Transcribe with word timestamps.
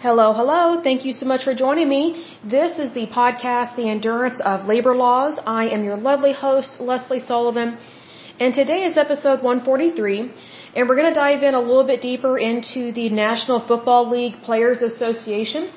Hello, 0.00 0.34
hello. 0.34 0.82
Thank 0.82 1.06
you 1.06 1.12
so 1.14 1.24
much 1.24 1.42
for 1.44 1.54
joining 1.54 1.88
me. 1.88 2.22
This 2.44 2.78
is 2.78 2.92
the 2.92 3.06
podcast, 3.06 3.76
The 3.76 3.88
Endurance 3.88 4.40
of 4.40 4.66
Labor 4.66 4.94
Laws. 4.94 5.38
I 5.46 5.68
am 5.70 5.84
your 5.84 5.96
lovely 5.96 6.34
host, 6.34 6.80
Lesley 6.80 7.18
Sullivan. 7.18 7.78
And 8.38 8.52
today 8.52 8.84
is 8.84 8.98
episode 8.98 9.42
143. 9.42 10.30
And 10.76 10.86
we're 10.86 10.96
going 10.96 11.08
to 11.14 11.18
dive 11.18 11.42
in 11.42 11.54
a 11.54 11.60
little 11.60 11.86
bit 11.86 12.02
deeper 12.02 12.36
into 12.36 12.92
the 12.92 13.08
National 13.08 13.58
Football 13.58 14.10
League 14.10 14.42
Players 14.42 14.82
Association. 14.82 15.70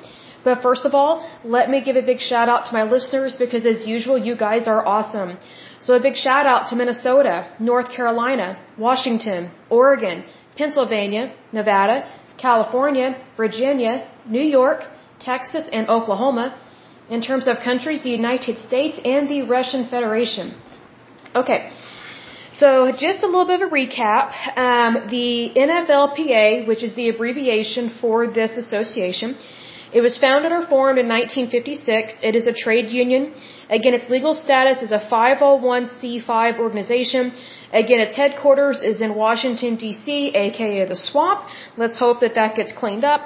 But 0.44 0.60
first 0.60 0.84
of 0.84 0.94
all, 0.94 1.26
let 1.42 1.70
me 1.70 1.82
give 1.82 1.96
a 1.96 2.02
big 2.02 2.20
shout 2.20 2.50
out 2.50 2.66
to 2.66 2.74
my 2.74 2.82
listeners 2.82 3.36
because 3.36 3.64
as 3.64 3.86
usual, 3.86 4.18
you 4.18 4.36
guys 4.36 4.68
are 4.68 4.86
awesome. 4.86 5.38
So 5.80 5.94
a 5.94 6.00
big 6.00 6.16
shout 6.16 6.44
out 6.44 6.68
to 6.68 6.76
Minnesota, 6.76 7.48
North 7.58 7.90
Carolina, 7.90 8.58
Washington, 8.76 9.50
Oregon, 9.70 10.24
Pennsylvania, 10.56 11.32
Nevada, 11.52 12.06
California, 12.38 13.16
Virginia, 13.36 14.08
New 14.26 14.46
York, 14.58 14.84
Texas, 15.18 15.64
and 15.72 15.88
Oklahoma 15.88 16.58
in 17.08 17.20
terms 17.20 17.48
of 17.48 17.58
countries, 17.58 18.02
the 18.02 18.10
United 18.10 18.58
States 18.58 19.00
and 19.04 19.28
the 19.28 19.42
Russian 19.42 19.88
Federation. 19.88 20.54
Okay. 21.34 21.70
So 22.52 22.92
just 23.06 23.22
a 23.22 23.26
little 23.26 23.46
bit 23.46 23.62
of 23.62 23.68
a 23.68 23.72
recap. 23.72 24.26
Um, 24.56 25.08
the 25.08 25.52
NFLPA, 25.68 26.66
which 26.66 26.82
is 26.82 26.94
the 26.94 27.08
abbreviation 27.08 27.90
for 28.00 28.26
this 28.26 28.56
association, 28.56 29.36
it 29.92 30.00
was 30.00 30.18
founded 30.18 30.52
or 30.52 30.62
formed 30.66 30.98
in 30.98 31.08
1956. 31.08 32.16
It 32.22 32.34
is 32.34 32.46
a 32.46 32.52
trade 32.52 32.90
union. 32.90 33.34
Again, 33.78 33.94
its 33.94 34.08
legal 34.10 34.34
status 34.34 34.78
is 34.86 34.90
a 34.90 34.98
501c5 34.98 36.58
organization. 36.58 37.32
Again, 37.72 38.00
its 38.06 38.16
headquarters 38.16 38.82
is 38.82 39.00
in 39.00 39.14
Washington, 39.14 39.76
D.C., 39.76 40.08
aka 40.44 40.86
the 40.92 40.96
swamp. 40.96 41.40
Let's 41.76 41.98
hope 42.04 42.18
that 42.24 42.34
that 42.34 42.56
gets 42.56 42.72
cleaned 42.72 43.04
up. 43.04 43.22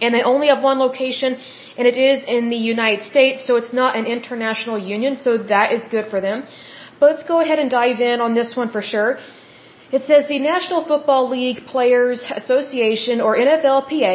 And 0.00 0.12
they 0.14 0.22
only 0.22 0.48
have 0.48 0.64
one 0.64 0.80
location, 0.80 1.38
and 1.78 1.86
it 1.86 1.96
is 1.96 2.24
in 2.36 2.50
the 2.50 2.62
United 2.74 3.04
States, 3.04 3.46
so 3.46 3.54
it's 3.54 3.72
not 3.72 3.94
an 3.94 4.06
international 4.16 4.78
union, 4.94 5.14
so 5.14 5.38
that 5.54 5.72
is 5.76 5.84
good 5.94 6.06
for 6.12 6.20
them. 6.20 6.42
But 6.98 7.06
let's 7.12 7.26
go 7.32 7.40
ahead 7.40 7.60
and 7.60 7.70
dive 7.70 8.00
in 8.00 8.20
on 8.20 8.34
this 8.34 8.56
one 8.56 8.70
for 8.70 8.82
sure. 8.82 9.10
It 9.92 10.02
says 10.02 10.26
the 10.26 10.40
National 10.40 10.84
Football 10.84 11.28
League 11.30 11.60
Players 11.66 12.24
Association, 12.40 13.20
or 13.20 13.36
NFLPA, 13.36 14.14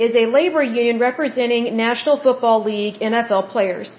is 0.00 0.16
a 0.16 0.26
labor 0.38 0.62
union 0.62 0.98
representing 0.98 1.76
National 1.76 2.16
Football 2.18 2.64
League 2.64 2.94
NFL 3.10 3.50
players. 3.50 3.94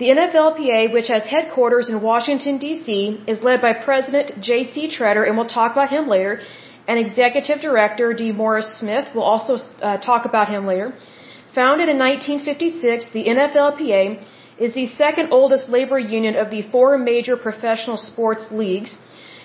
The 0.00 0.12
NFLPA, 0.16 0.94
which 0.94 1.08
has 1.08 1.26
headquarters 1.26 1.90
in 1.90 2.00
Washington, 2.00 2.56
D.C., 2.56 3.22
is 3.32 3.42
led 3.42 3.60
by 3.60 3.72
President 3.74 4.28
J.C. 4.40 4.88
Tretter, 4.88 5.26
and 5.26 5.36
we'll 5.36 5.54
talk 5.60 5.72
about 5.72 5.90
him 5.90 6.08
later, 6.08 6.40
and 6.88 6.98
Executive 6.98 7.60
Director 7.60 8.14
DeMaurice 8.20 8.70
Smith. 8.78 9.10
We'll 9.14 9.30
also 9.34 9.58
uh, 9.58 9.98
talk 9.98 10.24
about 10.24 10.48
him 10.48 10.64
later. 10.64 10.94
Founded 11.54 11.90
in 11.90 11.98
1956, 11.98 13.10
the 13.12 13.24
NFLPA 13.34 14.24
is 14.56 14.72
the 14.72 14.86
second 14.86 15.34
oldest 15.38 15.68
labor 15.68 15.98
union 15.98 16.34
of 16.34 16.50
the 16.50 16.62
four 16.62 16.96
major 16.96 17.36
professional 17.36 17.98
sports 17.98 18.46
leagues. 18.50 18.96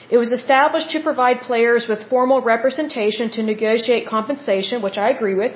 It 0.10 0.18
was 0.18 0.32
established 0.32 0.92
to 0.92 1.04
provide 1.04 1.42
players 1.42 1.90
with 1.90 2.08
formal 2.14 2.40
representation 2.40 3.30
to 3.32 3.44
negotiate 3.44 4.08
compensation, 4.08 4.82
which 4.82 4.98
I 4.98 5.10
agree 5.10 5.36
with, 5.36 5.52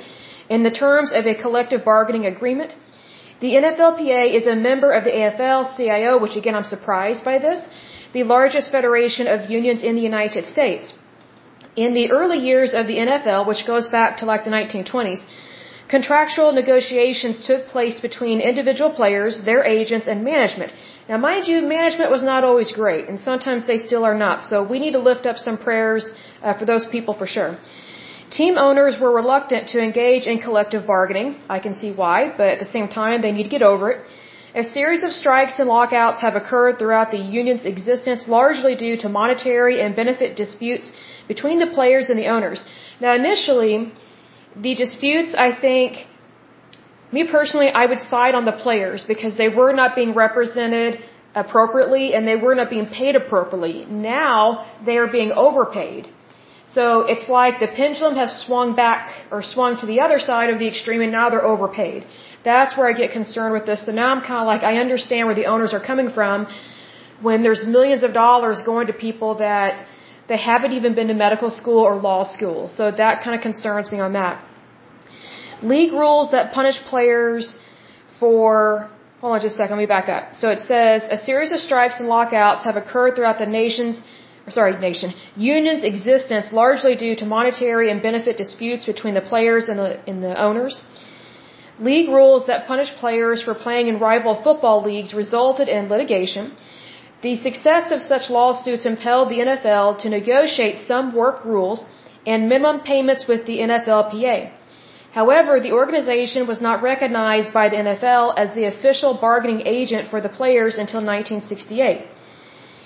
in 0.49 0.63
the 0.63 0.75
terms 0.85 1.13
of 1.13 1.25
a 1.25 1.35
collective 1.35 1.85
bargaining 1.85 2.25
agreement. 2.25 2.75
The 3.41 3.51
NFLPA 3.55 4.23
is 4.37 4.47
a 4.47 4.55
member 4.55 4.91
of 4.91 5.05
the 5.05 5.11
AFL-CIO, 5.11 6.17
which 6.23 6.35
again 6.35 6.55
I'm 6.55 6.69
surprised 6.75 7.23
by 7.23 7.37
this, 7.39 7.61
the 8.13 8.23
largest 8.23 8.71
federation 8.71 9.27
of 9.27 9.49
unions 9.49 9.81
in 9.81 9.95
the 9.95 10.01
United 10.01 10.45
States. 10.47 10.93
In 11.75 11.93
the 11.93 12.11
early 12.11 12.39
years 12.39 12.73
of 12.73 12.87
the 12.87 12.97
NFL, 13.05 13.47
which 13.47 13.65
goes 13.65 13.87
back 13.87 14.17
to 14.17 14.25
like 14.25 14.43
the 14.43 14.49
1920s, 14.49 15.21
contractual 15.87 16.51
negotiations 16.51 17.45
took 17.49 17.67
place 17.67 17.99
between 18.07 18.41
individual 18.41 18.91
players, 18.99 19.41
their 19.51 19.63
agents, 19.63 20.07
and 20.07 20.23
management. 20.23 20.73
Now, 21.07 21.17
mind 21.17 21.47
you, 21.47 21.61
management 21.61 22.11
was 22.11 22.23
not 22.31 22.43
always 22.43 22.71
great, 22.71 23.07
and 23.07 23.19
sometimes 23.19 23.65
they 23.65 23.77
still 23.77 24.03
are 24.03 24.17
not. 24.25 24.43
So 24.43 24.63
we 24.73 24.79
need 24.79 24.95
to 24.99 25.03
lift 25.11 25.25
up 25.25 25.37
some 25.37 25.57
prayers 25.57 26.11
uh, 26.41 26.53
for 26.59 26.65
those 26.65 26.85
people 26.87 27.13
for 27.13 27.27
sure. 27.35 27.57
Team 28.29 28.57
owners 28.59 28.99
were 28.99 29.11
reluctant 29.11 29.69
to 29.69 29.79
engage 29.81 30.27
in 30.27 30.37
collective 30.39 30.85
bargaining. 30.85 31.35
I 31.49 31.59
can 31.59 31.73
see 31.73 31.91
why, 31.91 32.31
but 32.37 32.47
at 32.47 32.59
the 32.59 32.71
same 32.75 32.87
time, 32.87 33.21
they 33.21 33.31
need 33.31 33.43
to 33.43 33.49
get 33.57 33.63
over 33.63 33.89
it. 33.91 34.05
A 34.55 34.63
series 34.63 35.03
of 35.03 35.11
strikes 35.11 35.55
and 35.59 35.67
lockouts 35.67 36.21
have 36.21 36.35
occurred 36.35 36.77
throughout 36.79 37.11
the 37.11 37.17
union's 37.17 37.65
existence, 37.65 38.27
largely 38.27 38.75
due 38.75 38.97
to 38.97 39.09
monetary 39.09 39.81
and 39.81 39.95
benefit 39.95 40.35
disputes 40.35 40.91
between 41.27 41.59
the 41.59 41.67
players 41.67 42.09
and 42.09 42.17
the 42.19 42.27
owners. 42.27 42.63
Now, 42.99 43.13
initially, 43.13 43.91
the 44.55 44.73
disputes, 44.75 45.35
I 45.35 45.51
think, 45.65 46.05
me 47.11 47.27
personally, 47.27 47.69
I 47.69 47.85
would 47.85 48.01
side 48.01 48.35
on 48.35 48.45
the 48.45 48.51
players 48.51 49.03
because 49.03 49.35
they 49.37 49.49
were 49.49 49.73
not 49.73 49.95
being 49.95 50.13
represented 50.13 50.99
appropriately 51.35 52.13
and 52.13 52.27
they 52.27 52.35
were 52.35 52.55
not 52.55 52.69
being 52.69 52.87
paid 52.87 53.15
appropriately. 53.15 53.85
Now, 53.85 54.65
they 54.85 54.97
are 54.97 55.07
being 55.07 55.31
overpaid. 55.31 56.09
So 56.77 57.01
it's 57.11 57.27
like 57.27 57.59
the 57.59 57.67
pendulum 57.67 58.15
has 58.15 58.31
swung 58.45 58.75
back 58.75 59.01
or 59.31 59.41
swung 59.41 59.77
to 59.77 59.85
the 59.91 59.99
other 60.01 60.19
side 60.19 60.49
of 60.53 60.59
the 60.59 60.67
extreme 60.67 61.01
and 61.01 61.11
now 61.11 61.29
they're 61.31 61.49
overpaid. 61.53 62.05
That's 62.43 62.77
where 62.77 62.87
I 62.87 62.93
get 62.93 63.11
concerned 63.11 63.53
with 63.53 63.65
this. 63.65 63.85
So 63.85 63.91
now 63.91 64.09
I'm 64.13 64.21
kind 64.21 64.41
of 64.43 64.47
like, 64.53 64.63
I 64.63 64.77
understand 64.77 65.25
where 65.27 65.35
the 65.35 65.47
owners 65.53 65.73
are 65.73 65.83
coming 65.91 66.09
from 66.17 66.47
when 67.21 67.43
there's 67.43 67.65
millions 67.65 68.03
of 68.03 68.13
dollars 68.13 68.61
going 68.61 68.87
to 68.87 68.93
people 68.93 69.31
that 69.39 69.85
they 70.29 70.37
haven't 70.37 70.73
even 70.73 70.93
been 70.93 71.07
to 71.07 71.13
medical 71.13 71.49
school 71.49 71.81
or 71.89 71.95
law 71.95 72.23
school. 72.23 72.69
So 72.69 72.91
that 72.91 73.23
kind 73.23 73.35
of 73.35 73.41
concerns 73.41 73.91
me 73.91 73.99
on 73.99 74.13
that. 74.13 74.35
League 75.61 75.91
rules 75.91 76.31
that 76.31 76.53
punish 76.53 76.77
players 76.91 77.57
for, 78.19 78.89
hold 79.19 79.33
on 79.33 79.41
just 79.41 79.55
a 79.55 79.57
second, 79.57 79.75
let 79.77 79.81
me 79.81 79.91
back 79.97 80.07
up. 80.07 80.35
So 80.35 80.49
it 80.49 80.61
says, 80.71 81.03
a 81.09 81.17
series 81.17 81.51
of 81.51 81.59
strikes 81.59 81.95
and 81.99 82.07
lockouts 82.07 82.63
have 82.63 82.77
occurred 82.77 83.15
throughout 83.15 83.39
the 83.39 83.51
nation's 83.61 84.01
sorry, 84.51 84.77
nation, 84.77 85.13
union's 85.35 85.83
existence 85.83 86.51
largely 86.51 86.95
due 86.95 87.15
to 87.15 87.25
monetary 87.25 87.89
and 87.91 88.01
benefit 88.01 88.37
disputes 88.37 88.85
between 88.85 89.13
the 89.13 89.21
players 89.21 89.69
and 89.69 89.79
the, 89.79 89.99
and 90.09 90.23
the 90.23 90.35
owners. 90.47 90.83
League 91.79 92.09
rules 92.09 92.45
that 92.47 92.67
punish 92.67 92.91
players 93.03 93.41
for 93.41 93.53
playing 93.53 93.87
in 93.87 93.99
rival 93.99 94.35
football 94.43 94.83
leagues 94.83 95.13
resulted 95.13 95.67
in 95.69 95.87
litigation. 95.87 96.51
The 97.21 97.35
success 97.37 97.91
of 97.91 98.01
such 98.01 98.29
lawsuits 98.29 98.85
impelled 98.85 99.29
the 99.29 99.39
NFL 99.49 99.99
to 99.99 100.09
negotiate 100.09 100.79
some 100.79 101.13
work 101.13 101.43
rules 101.45 101.85
and 102.25 102.49
minimum 102.49 102.81
payments 102.81 103.27
with 103.27 103.45
the 103.45 103.59
NFLPA. 103.59 104.51
However, 105.11 105.59
the 105.59 105.71
organization 105.71 106.45
was 106.47 106.61
not 106.61 106.83
recognized 106.83 107.51
by 107.51 107.67
the 107.69 107.77
NFL 107.77 108.33
as 108.37 108.53
the 108.53 108.65
official 108.65 109.13
bargaining 109.15 109.61
agent 109.65 110.09
for 110.09 110.21
the 110.21 110.29
players 110.29 110.77
until 110.77 111.01
1968. 111.01 112.05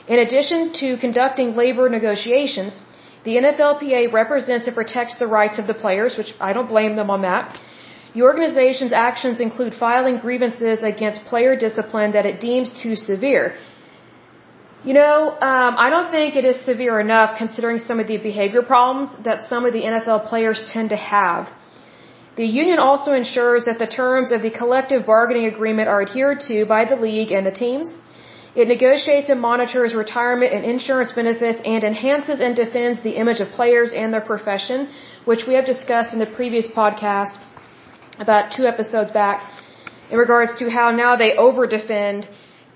In 0.07 0.19
addition 0.19 0.73
to 0.73 0.97
conducting 0.97 1.55
labor 1.55 1.87
negotiations, 1.89 2.81
the 3.23 3.35
NFLPA 3.37 4.11
represents 4.11 4.67
and 4.67 4.75
protects 4.75 5.15
the 5.15 5.27
rights 5.27 5.57
of 5.59 5.67
the 5.67 5.73
players, 5.73 6.17
which 6.17 6.33
I 6.41 6.51
don't 6.51 6.67
blame 6.67 6.95
them 6.95 7.09
on 7.09 7.21
that. 7.21 7.57
The 8.13 8.21
organization's 8.21 8.93
actions 8.93 9.39
include 9.39 9.73
filing 9.73 10.17
grievances 10.17 10.83
against 10.83 11.25
player 11.25 11.55
discipline 11.55 12.11
that 12.11 12.25
it 12.25 12.41
deems 12.41 12.69
too 12.81 12.95
severe. 12.95 13.55
You 14.83 14.93
know, 14.93 15.31
um, 15.51 15.75
I 15.85 15.89
don't 15.89 16.11
think 16.11 16.35
it 16.35 16.43
is 16.43 16.59
severe 16.65 16.99
enough 16.99 17.37
considering 17.37 17.79
some 17.79 18.01
of 18.01 18.07
the 18.07 18.17
behavior 18.17 18.61
problems 18.61 19.09
that 19.23 19.41
some 19.41 19.63
of 19.65 19.71
the 19.71 19.83
NFL 19.83 20.25
players 20.25 20.69
tend 20.73 20.89
to 20.89 20.97
have. 20.97 21.51
The 22.35 22.45
union 22.45 22.79
also 22.79 23.13
ensures 23.13 23.65
that 23.65 23.79
the 23.79 23.87
terms 23.87 24.31
of 24.31 24.41
the 24.41 24.51
collective 24.51 25.05
bargaining 25.05 25.45
agreement 25.45 25.87
are 25.87 26.01
adhered 26.01 26.41
to 26.49 26.65
by 26.65 26.83
the 26.83 26.97
league 26.97 27.31
and 27.31 27.47
the 27.47 27.51
teams. 27.51 27.95
It 28.55 28.67
negotiates 28.67 29.29
and 29.29 29.41
monitors 29.41 29.95
retirement 29.95 30.53
and 30.53 30.63
insurance 30.63 31.11
benefits 31.11 31.61
and 31.65 31.83
enhances 31.83 32.39
and 32.39 32.55
defends 32.55 33.01
the 33.01 33.15
image 33.21 33.39
of 33.39 33.49
players 33.49 33.91
and 33.93 34.13
their 34.13 34.21
profession, 34.33 34.89
which 35.25 35.45
we 35.47 35.55
have 35.55 35.65
discussed 35.65 36.13
in 36.13 36.19
the 36.19 36.31
previous 36.39 36.67
podcast 36.67 37.37
about 38.19 38.51
two 38.55 38.65
episodes 38.73 39.09
back 39.11 39.37
in 40.11 40.17
regards 40.17 40.55
to 40.59 40.69
how 40.69 40.91
now 40.91 41.15
they 41.15 41.31
over 41.35 41.65
defend 41.65 42.27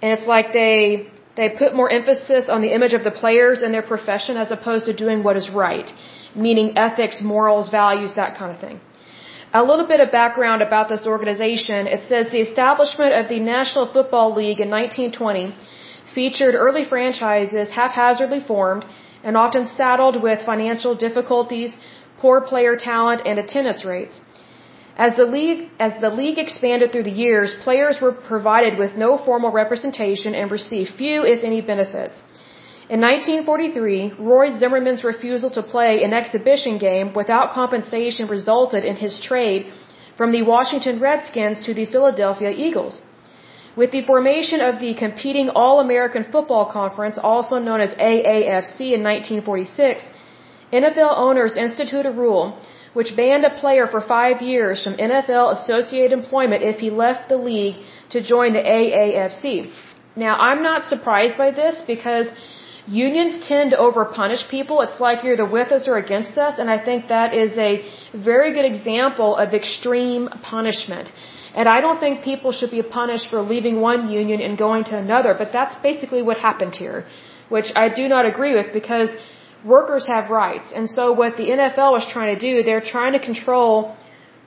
and 0.01 0.12
it's 0.15 0.27
like 0.27 0.53
they 0.53 1.07
they 1.35 1.50
put 1.50 1.75
more 1.75 1.89
emphasis 1.89 2.50
on 2.50 2.62
the 2.62 2.74
image 2.74 2.94
of 2.94 3.03
the 3.03 3.12
players 3.12 3.62
and 3.62 3.71
their 3.74 3.88
profession 3.94 4.38
as 4.38 4.51
opposed 4.51 4.85
to 4.88 4.94
doing 4.94 5.21
what 5.21 5.38
is 5.38 5.50
right, 5.51 5.91
meaning 6.35 6.75
ethics, 6.75 7.21
morals, 7.21 7.69
values, 7.69 8.15
that 8.15 8.35
kind 8.38 8.51
of 8.51 8.59
thing. 8.59 8.79
A 9.59 9.63
little 9.69 9.88
bit 9.92 10.01
of 10.04 10.12
background 10.12 10.62
about 10.62 10.88
this 10.88 11.04
organization. 11.13 11.88
It 11.95 12.01
says 12.09 12.25
the 12.30 12.44
establishment 12.48 13.13
of 13.19 13.27
the 13.27 13.39
National 13.39 13.86
Football 13.94 14.30
League 14.39 14.59
in 14.65 14.69
1920 14.69 15.56
featured 16.13 16.54
early 16.65 16.83
franchises 16.92 17.71
haphazardly 17.77 18.42
formed 18.50 18.86
and 19.24 19.36
often 19.45 19.65
saddled 19.65 20.21
with 20.21 20.45
financial 20.51 20.94
difficulties, 21.06 21.71
poor 22.19 22.38
player 22.51 22.75
talent, 22.75 23.24
and 23.25 23.39
attendance 23.39 23.83
rates. 23.94 24.21
As 25.07 25.15
the 25.21 25.25
league, 25.38 25.62
as 25.80 25.94
the 26.06 26.12
league 26.21 26.38
expanded 26.45 26.92
through 26.92 27.07
the 27.10 27.19
years, 27.25 27.56
players 27.68 28.00
were 28.00 28.15
provided 28.33 28.77
with 28.77 28.95
no 29.06 29.12
formal 29.18 29.51
representation 29.62 30.36
and 30.36 30.51
received 30.51 30.92
few, 31.03 31.25
if 31.33 31.44
any, 31.44 31.62
benefits. 31.74 32.21
In 32.95 33.01
1943, 33.01 34.13
Roy 34.18 34.57
Zimmerman's 34.57 35.04
refusal 35.04 35.50
to 35.51 35.62
play 35.62 36.04
an 36.04 36.13
exhibition 36.13 36.78
game 36.78 37.13
without 37.13 37.51
compensation 37.51 38.30
resulted 38.30 38.86
in 38.86 38.95
his 38.95 39.19
trade 39.19 39.74
from 40.16 40.31
the 40.31 40.44
Washington 40.44 41.01
Redskins 41.01 41.60
to 41.66 41.74
the 41.74 41.86
Philadelphia 41.86 42.51
Eagles. 42.51 43.01
With 43.75 43.92
the 43.92 44.06
formation 44.06 44.62
of 44.62 44.80
the 44.80 44.94
competing 44.94 45.50
All-American 45.50 46.24
Football 46.31 46.66
Conference, 46.72 47.18
also 47.18 47.57
known 47.57 47.81
as 47.81 47.94
AAFC 47.95 48.80
in 48.98 49.04
1946, 49.04 50.07
NFL 50.72 51.13
owners 51.25 51.57
instituted 51.57 52.06
a 52.06 52.18
rule 52.25 52.57
which 52.94 53.16
banned 53.18 53.45
a 53.45 53.54
player 53.60 53.86
for 53.86 54.00
five 54.00 54.42
years 54.42 54.84
from 54.84 54.95
NFL 54.95 55.51
associated 55.57 56.13
employment 56.13 56.63
if 56.63 56.80
he 56.80 56.89
left 56.89 57.28
the 57.28 57.38
league 57.38 57.75
to 58.12 58.24
join 58.24 58.54
the 58.54 58.63
AAFC. 58.78 59.72
Now, 60.16 60.38
I'm 60.39 60.63
not 60.63 60.86
surprised 60.86 61.38
by 61.38 61.51
this 61.51 61.84
because 61.86 62.28
unions 62.88 63.48
tend 63.48 63.72
to 63.72 63.78
overpunish 63.78 64.50
people. 64.50 64.81
It's 64.81 65.00
like 65.00 65.24
you're 65.24 65.34
either 65.34 65.50
with 65.50 65.72
us 65.72 65.88
or 65.88 65.98
against 65.98 66.38
us, 66.38 66.57
and 66.60 66.69
I 66.69 66.84
think 66.84 67.10
that 67.10 67.34
is 67.34 67.57
a 67.57 67.86
very 68.13 68.54
good 68.54 68.66
example 68.66 69.36
of 69.36 69.54
extreme 69.54 70.30
punishment. 70.42 71.12
And 71.54 71.68
I 71.68 71.81
don't 71.81 72.00
think 72.00 72.24
people 72.24 72.51
should 72.51 72.72
be 72.72 72.81
punished 72.84 73.30
for 73.30 73.42
leaving 73.42 73.81
one 73.81 74.10
union 74.10 74.42
and 74.42 74.57
going 74.57 74.84
to 74.86 74.98
another, 74.98 75.34
but 75.38 75.51
that's 75.51 75.75
basically 75.75 76.22
what 76.22 76.38
happened 76.38 76.75
here, 76.75 77.06
which 77.50 77.72
I 77.75 77.89
do 77.89 78.07
not 78.07 78.25
agree 78.25 78.54
with 78.56 78.74
because 78.74 79.10
workers 79.66 80.07
have 80.07 80.30
rights. 80.30 80.72
And 80.74 80.89
so 80.89 81.13
what 81.13 81.36
the 81.36 81.48
NFL 81.50 81.92
was 81.92 82.06
trying 82.06 82.36
to 82.36 82.39
do, 82.39 82.63
they're 82.63 82.88
trying 82.95 83.13
to 83.13 83.19
control 83.19 83.95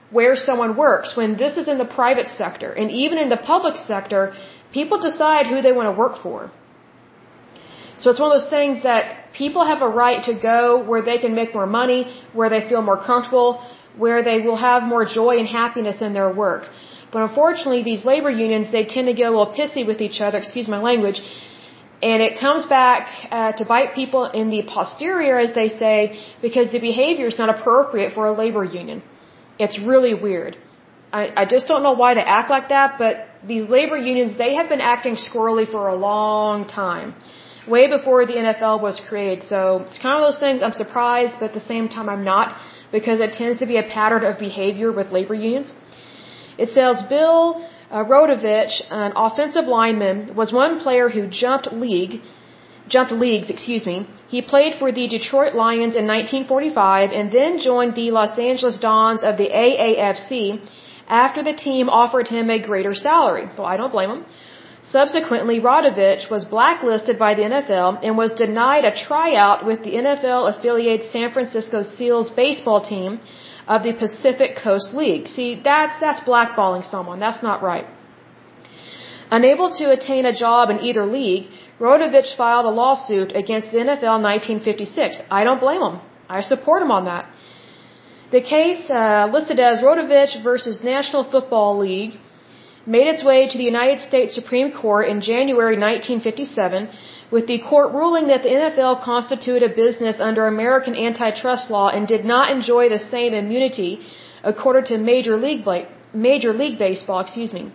where 0.09 0.35
someone 0.35 0.75
works 0.75 1.15
when 1.15 1.37
this 1.37 1.57
is 1.57 1.67
in 1.67 1.77
the 1.77 1.85
private 1.85 2.27
sector. 2.27 2.71
And 2.71 2.91
even 2.91 3.17
in 3.17 3.29
the 3.29 3.37
public 3.37 3.75
sector, 3.75 4.33
people 4.71 4.99
decide 4.99 5.47
who 5.47 5.61
they 5.61 5.71
want 5.71 5.87
to 5.93 5.97
work 6.03 6.21
for. 6.21 6.51
So 8.01 8.09
it's 8.09 8.19
one 8.19 8.31
of 8.31 8.37
those 8.39 8.51
things 8.57 8.81
that 8.89 9.03
people 9.41 9.63
have 9.71 9.81
a 9.89 9.91
right 10.03 10.21
to 10.29 10.33
go 10.51 10.83
where 10.89 11.03
they 11.09 11.17
can 11.23 11.33
make 11.41 11.53
more 11.59 11.69
money, 11.81 11.99
where 12.33 12.49
they 12.53 12.61
feel 12.69 12.81
more 12.91 12.99
comfortable, 13.09 13.49
where 14.03 14.23
they 14.29 14.39
will 14.45 14.61
have 14.69 14.81
more 14.93 15.05
joy 15.19 15.33
and 15.41 15.47
happiness 15.47 16.01
in 16.01 16.13
their 16.19 16.31
work. 16.43 16.63
But 17.13 17.21
unfortunately, 17.27 17.83
these 17.83 18.03
labor 18.11 18.31
unions, 18.45 18.71
they 18.71 18.85
tend 18.85 19.07
to 19.11 19.13
get 19.13 19.27
a 19.31 19.33
little 19.37 19.53
pissy 19.59 19.85
with 19.85 19.99
each 20.07 20.19
other, 20.25 20.37
excuse 20.39 20.67
my 20.67 20.81
language, 20.89 21.19
and 22.01 22.23
it 22.27 22.39
comes 22.39 22.65
back 22.65 23.07
uh, 23.29 23.51
to 23.59 23.65
bite 23.65 23.93
people 23.93 24.23
in 24.25 24.49
the 24.49 24.63
posterior, 24.63 25.37
as 25.37 25.53
they 25.53 25.69
say, 25.83 25.97
because 26.41 26.71
the 26.71 26.79
behavior 26.79 27.27
is 27.27 27.37
not 27.37 27.49
appropriate 27.55 28.13
for 28.13 28.25
a 28.25 28.31
labor 28.31 28.63
union. 28.63 29.03
It's 29.59 29.77
really 29.91 30.15
weird. 30.15 30.57
I, 31.13 31.23
I 31.41 31.45
just 31.45 31.67
don't 31.67 31.83
know 31.83 31.93
why 31.93 32.13
they 32.15 32.25
act 32.39 32.49
like 32.49 32.69
that, 32.69 32.95
but 32.97 33.13
these 33.45 33.69
labor 33.69 33.97
unions, 33.97 34.37
they 34.37 34.55
have 34.55 34.69
been 34.69 34.81
acting 34.81 35.15
squirrely 35.15 35.69
for 35.69 35.89
a 35.89 35.95
long 35.95 36.67
time. 36.67 37.13
Way 37.67 37.87
before 37.87 38.25
the 38.25 38.33
NFL 38.33 38.81
was 38.81 38.99
created. 39.07 39.43
So 39.43 39.85
it's 39.87 39.99
kind 39.99 40.15
of 40.17 40.21
those 40.27 40.39
things 40.39 40.63
I'm 40.63 40.73
surprised, 40.73 41.35
but 41.39 41.51
at 41.51 41.53
the 41.53 41.67
same 41.73 41.89
time 41.89 42.09
I'm 42.09 42.23
not, 42.23 42.55
because 42.91 43.19
it 43.19 43.33
tends 43.33 43.59
to 43.59 43.67
be 43.67 43.77
a 43.77 43.83
pattern 43.83 44.23
of 44.23 44.39
behavior 44.39 44.91
with 44.91 45.11
labor 45.11 45.35
unions. 45.35 45.71
It 46.57 46.69
says 46.69 47.03
Bill 47.03 47.63
uh, 47.91 48.03
Radovich, 48.05 48.81
an 48.89 49.13
offensive 49.15 49.65
lineman, 49.65 50.35
was 50.35 50.51
one 50.51 50.79
player 50.79 51.09
who 51.09 51.27
jumped 51.27 51.71
league, 51.71 52.21
jumped 52.87 53.11
leagues, 53.11 53.49
excuse 53.49 53.85
me. 53.85 54.07
He 54.27 54.41
played 54.41 54.75
for 54.79 54.91
the 54.91 55.07
Detroit 55.07 55.53
Lions 55.53 55.95
in 55.95 56.07
1945 56.07 57.11
and 57.11 57.31
then 57.31 57.59
joined 57.59 57.95
the 57.95 58.11
Los 58.11 58.37
Angeles 58.39 58.79
Dons 58.79 59.23
of 59.23 59.37
the 59.37 59.49
AAFC 59.49 60.35
after 61.07 61.43
the 61.43 61.53
team 61.53 61.89
offered 61.89 62.27
him 62.27 62.49
a 62.49 62.59
greater 62.59 62.95
salary. 62.95 63.45
Well, 63.57 63.67
I 63.67 63.77
don't 63.77 63.91
blame 63.91 64.09
him. 64.09 64.25
Subsequently, 64.83 65.59
Radovich 65.59 66.29
was 66.31 66.43
blacklisted 66.43 67.19
by 67.19 67.35
the 67.35 67.43
NFL 67.43 67.99
and 68.03 68.17
was 68.17 68.31
denied 68.31 68.83
a 68.83 68.95
tryout 68.95 69.63
with 69.65 69.83
the 69.83 69.91
NFL 69.91 70.57
affiliated 70.57 71.11
San 71.11 71.31
Francisco 71.31 71.83
Seals 71.83 72.31
baseball 72.31 72.81
team 72.81 73.19
of 73.67 73.83
the 73.83 73.93
Pacific 73.93 74.55
Coast 74.55 74.93
League. 74.93 75.27
See, 75.27 75.61
that's, 75.63 75.99
that's 75.99 76.21
blackballing 76.21 76.83
someone. 76.83 77.19
That's 77.19 77.43
not 77.43 77.61
right. 77.61 77.85
Unable 79.29 79.71
to 79.75 79.91
attain 79.91 80.25
a 80.25 80.35
job 80.35 80.69
in 80.71 80.79
either 80.79 81.05
league, 81.05 81.49
Radovich 81.79 82.35
filed 82.35 82.65
a 82.65 82.69
lawsuit 82.69 83.35
against 83.35 83.71
the 83.71 83.77
NFL 83.77 84.17
in 84.17 84.23
1956. 84.23 85.21
I 85.29 85.43
don't 85.43 85.61
blame 85.61 85.81
him. 85.81 85.99
I 86.27 86.41
support 86.41 86.81
him 86.81 86.91
on 86.91 87.05
that. 87.05 87.29
The 88.31 88.41
case, 88.41 88.89
uh, 88.89 89.29
listed 89.31 89.59
as 89.59 89.79
Radovich 89.81 90.43
versus 90.43 90.83
National 90.83 91.23
Football 91.23 91.79
League, 91.79 92.13
made 92.85 93.07
its 93.07 93.23
way 93.23 93.47
to 93.47 93.57
the 93.57 93.63
United 93.63 94.01
States 94.01 94.33
Supreme 94.33 94.71
Court 94.71 95.07
in 95.07 95.21
January 95.21 95.77
1957 95.77 96.89
with 97.31 97.47
the 97.47 97.59
court 97.59 97.93
ruling 97.93 98.27
that 98.27 98.43
the 98.43 98.49
NFL 98.49 99.01
constituted 99.03 99.63
a 99.63 99.73
business 99.73 100.17
under 100.19 100.47
American 100.47 100.95
antitrust 100.95 101.69
law 101.69 101.87
and 101.87 102.07
did 102.07 102.25
not 102.25 102.51
enjoy 102.51 102.89
the 102.89 102.99
same 102.99 103.33
immunity 103.33 103.99
accorded 104.43 104.85
to 104.87 104.97
Major 104.97 105.37
League, 105.37 105.65
Major 106.13 106.51
League 106.51 106.77
Baseball, 106.77 107.21
excuse 107.21 107.53
me. 107.53 107.71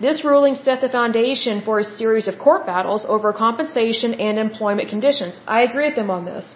This 0.00 0.24
ruling 0.24 0.56
set 0.56 0.80
the 0.80 0.88
foundation 0.88 1.62
for 1.62 1.78
a 1.78 1.84
series 1.84 2.28
of 2.28 2.38
court 2.38 2.66
battles 2.66 3.06
over 3.08 3.32
compensation 3.32 4.14
and 4.14 4.38
employment 4.38 4.88
conditions. 4.90 5.40
I 5.46 5.62
agree 5.62 5.86
with 5.86 5.96
them 5.96 6.10
on 6.10 6.24
this. 6.24 6.54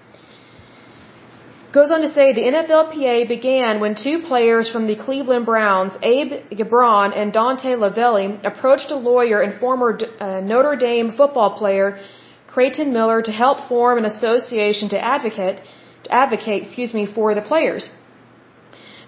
Goes 1.73 1.93
on 1.93 2.01
to 2.01 2.09
say 2.09 2.33
the 2.33 2.49
NFLPA 2.53 3.29
began 3.29 3.79
when 3.79 3.95
two 3.95 4.19
players 4.31 4.69
from 4.69 4.89
the 4.89 4.97
Cleveland 4.97 5.47
Browns, 5.47 5.93
Abe 6.03 6.33
Gibron 6.51 7.17
and 7.17 7.33
Dante 7.33 7.77
Lavelli, 7.77 8.45
approached 8.45 8.91
a 8.91 8.97
lawyer 8.97 9.41
and 9.41 9.61
former 9.61 9.91
uh, 10.19 10.41
Notre 10.41 10.75
Dame 10.75 11.13
football 11.13 11.51
player 11.57 12.01
Creighton 12.49 12.93
Miller 12.93 13.23
to 13.23 13.31
help 13.31 13.69
form 13.69 13.99
an 13.99 14.05
association 14.05 14.89
to 14.89 14.99
advocate, 14.99 15.63
to 16.03 16.13
advocate, 16.13 16.65
excuse 16.65 16.93
me, 16.93 17.07
for 17.07 17.37
the 17.37 17.47
players. 17.53 17.89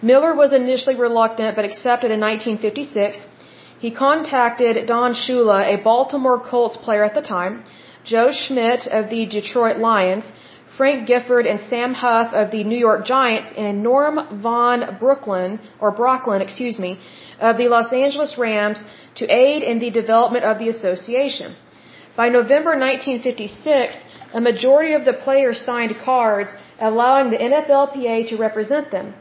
Miller 0.01 0.33
was 0.33 0.53
initially 0.53 0.95
reluctant 0.95 1.57
but 1.57 1.65
accepted 1.65 2.13
in 2.13 2.21
1956. 2.21 3.19
He 3.81 3.91
contacted 3.91 4.87
Don 4.87 5.15
Shula, 5.15 5.61
a 5.75 5.83
Baltimore 5.83 6.39
Colts 6.39 6.77
player 6.77 7.03
at 7.03 7.15
the 7.15 7.23
time, 7.23 7.65
Joe 8.05 8.31
Schmidt 8.31 8.87
of 8.87 9.11
the 9.11 9.27
Detroit 9.27 9.79
Lions, 9.79 10.33
Frank 10.83 11.07
Gifford 11.07 11.47
and 11.47 11.61
Sam 11.71 11.93
Huff 11.95 12.33
of 12.41 12.51
the 12.51 12.65
New 12.65 12.81
York 12.87 13.03
Giants, 13.07 13.51
and 13.57 13.85
Norm 13.85 14.17
Von 14.47 14.79
Brooklyn, 15.03 15.61
or 15.79 15.95
Brocklin, 15.99 16.41
excuse 16.47 16.77
me, 16.85 16.99
of 17.49 17.57
the 17.57 17.69
Los 17.75 17.93
Angeles 17.93 18.33
Rams 18.37 18.81
to 19.19 19.25
aid 19.43 19.63
in 19.63 19.79
the 19.79 19.93
development 20.01 20.45
of 20.45 20.59
the 20.59 20.69
association. 20.75 21.55
By 22.17 22.27
November 22.31 22.73
1956, 22.89 23.97
a 24.35 24.41
majority 24.41 24.95
of 24.95 25.05
the 25.05 25.13
players 25.13 25.65
signed 25.65 25.95
cards 26.05 26.51
allowing 26.81 27.31
the 27.31 27.43
NFLPA 27.51 28.17
to 28.31 28.37
represent 28.37 28.91
them. 28.91 29.15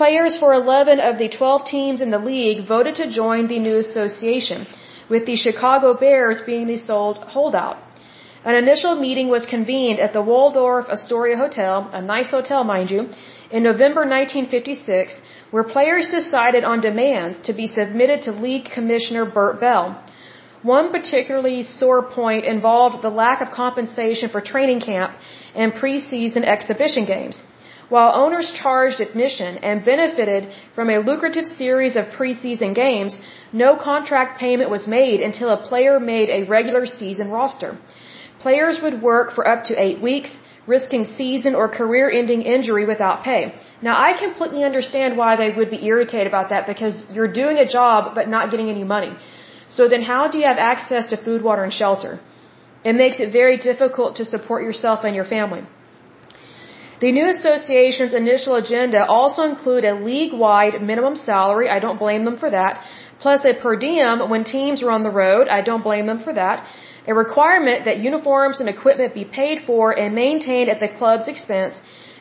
Players 0.00 0.38
for 0.38 0.54
11 0.54 1.00
of 1.00 1.18
the 1.18 1.30
12 1.30 1.64
teams 1.64 2.00
in 2.00 2.12
the 2.12 2.24
league 2.32 2.68
voted 2.68 2.94
to 3.02 3.10
join 3.10 3.48
the 3.48 3.58
new 3.58 3.78
association, 3.86 4.68
with 5.10 5.26
the 5.26 5.34
Chicago 5.34 5.94
Bears 5.94 6.40
being 6.46 6.68
the 6.68 6.78
sole 6.78 7.14
holdout. 7.14 7.78
An 8.44 8.56
initial 8.56 8.96
meeting 8.96 9.28
was 9.28 9.46
convened 9.46 10.00
at 10.00 10.12
the 10.12 10.20
Waldorf 10.20 10.88
Astoria 10.90 11.36
Hotel, 11.36 11.88
a 11.92 12.02
nice 12.02 12.30
hotel, 12.30 12.64
mind 12.64 12.90
you, 12.90 13.08
in 13.52 13.62
November 13.62 14.00
1956, 14.00 15.20
where 15.52 15.62
players 15.62 16.08
decided 16.08 16.64
on 16.64 16.80
demands 16.80 17.38
to 17.46 17.52
be 17.52 17.68
submitted 17.68 18.22
to 18.22 18.32
League 18.32 18.64
Commissioner 18.64 19.24
Bert 19.24 19.60
Bell. 19.60 20.02
One 20.62 20.90
particularly 20.90 21.62
sore 21.62 22.02
point 22.02 22.44
involved 22.44 23.00
the 23.02 23.16
lack 23.22 23.40
of 23.42 23.52
compensation 23.52 24.28
for 24.28 24.40
training 24.40 24.80
camp 24.80 25.14
and 25.54 25.72
preseason 25.72 26.44
exhibition 26.44 27.04
games. 27.04 27.42
While 27.90 28.12
owners 28.22 28.50
charged 28.52 29.00
admission 29.00 29.58
and 29.58 29.84
benefited 29.84 30.48
from 30.74 30.90
a 30.90 30.98
lucrative 30.98 31.46
series 31.46 31.94
of 31.94 32.06
preseason 32.18 32.74
games, 32.74 33.20
no 33.52 33.76
contract 33.76 34.40
payment 34.40 34.70
was 34.70 34.88
made 34.88 35.20
until 35.20 35.50
a 35.50 35.62
player 35.68 36.00
made 36.00 36.28
a 36.30 36.44
regular 36.44 36.86
season 36.86 37.30
roster. 37.30 37.76
Players 38.44 38.80
would 38.84 38.96
work 39.10 39.28
for 39.36 39.42
up 39.52 39.60
to 39.68 39.74
eight 39.84 40.00
weeks, 40.08 40.30
risking 40.66 41.04
season 41.04 41.54
or 41.60 41.68
career 41.80 42.06
ending 42.20 42.42
injury 42.54 42.84
without 42.92 43.22
pay. 43.28 43.40
Now 43.88 43.94
I 44.06 44.10
completely 44.24 44.62
understand 44.70 45.16
why 45.16 45.30
they 45.36 45.50
would 45.56 45.70
be 45.70 45.80
irritated 45.90 46.28
about 46.32 46.50
that 46.50 46.66
because 46.72 47.04
you're 47.14 47.32
doing 47.42 47.56
a 47.58 47.68
job 47.78 48.14
but 48.16 48.28
not 48.28 48.50
getting 48.52 48.68
any 48.76 48.84
money. 48.84 49.12
So 49.68 49.88
then 49.92 50.02
how 50.02 50.22
do 50.28 50.38
you 50.38 50.46
have 50.52 50.58
access 50.72 51.06
to 51.12 51.16
food, 51.26 51.42
water, 51.42 51.64
and 51.68 51.72
shelter? 51.72 52.20
It 52.84 52.94
makes 52.94 53.20
it 53.20 53.32
very 53.32 53.56
difficult 53.70 54.16
to 54.16 54.24
support 54.24 54.62
yourself 54.68 55.04
and 55.04 55.14
your 55.14 55.28
family. 55.36 55.62
The 57.00 57.10
new 57.18 57.28
association's 57.36 58.14
initial 58.14 58.54
agenda 58.56 59.04
also 59.04 59.42
include 59.52 59.84
a 59.84 59.94
league-wide 60.08 60.80
minimum 60.90 61.16
salary, 61.16 61.68
I 61.68 61.78
don't 61.84 61.98
blame 61.98 62.24
them 62.24 62.36
for 62.42 62.50
that, 62.50 62.84
plus 63.18 63.44
a 63.44 63.54
per 63.62 63.74
diem 63.84 64.28
when 64.30 64.44
teams 64.44 64.82
are 64.84 64.90
on 64.90 65.02
the 65.02 65.10
road, 65.10 65.48
I 65.48 65.62
don't 65.62 65.82
blame 65.82 66.06
them 66.06 66.20
for 66.26 66.32
that, 66.32 66.64
a 67.06 67.14
requirement 67.14 67.84
that 67.86 67.98
uniforms 67.98 68.60
and 68.60 68.68
equipment 68.68 69.14
be 69.14 69.24
paid 69.24 69.62
for 69.66 69.96
and 69.98 70.14
maintained 70.14 70.68
at 70.68 70.80
the 70.80 70.88
club's 70.88 71.28
expense, 71.28 71.74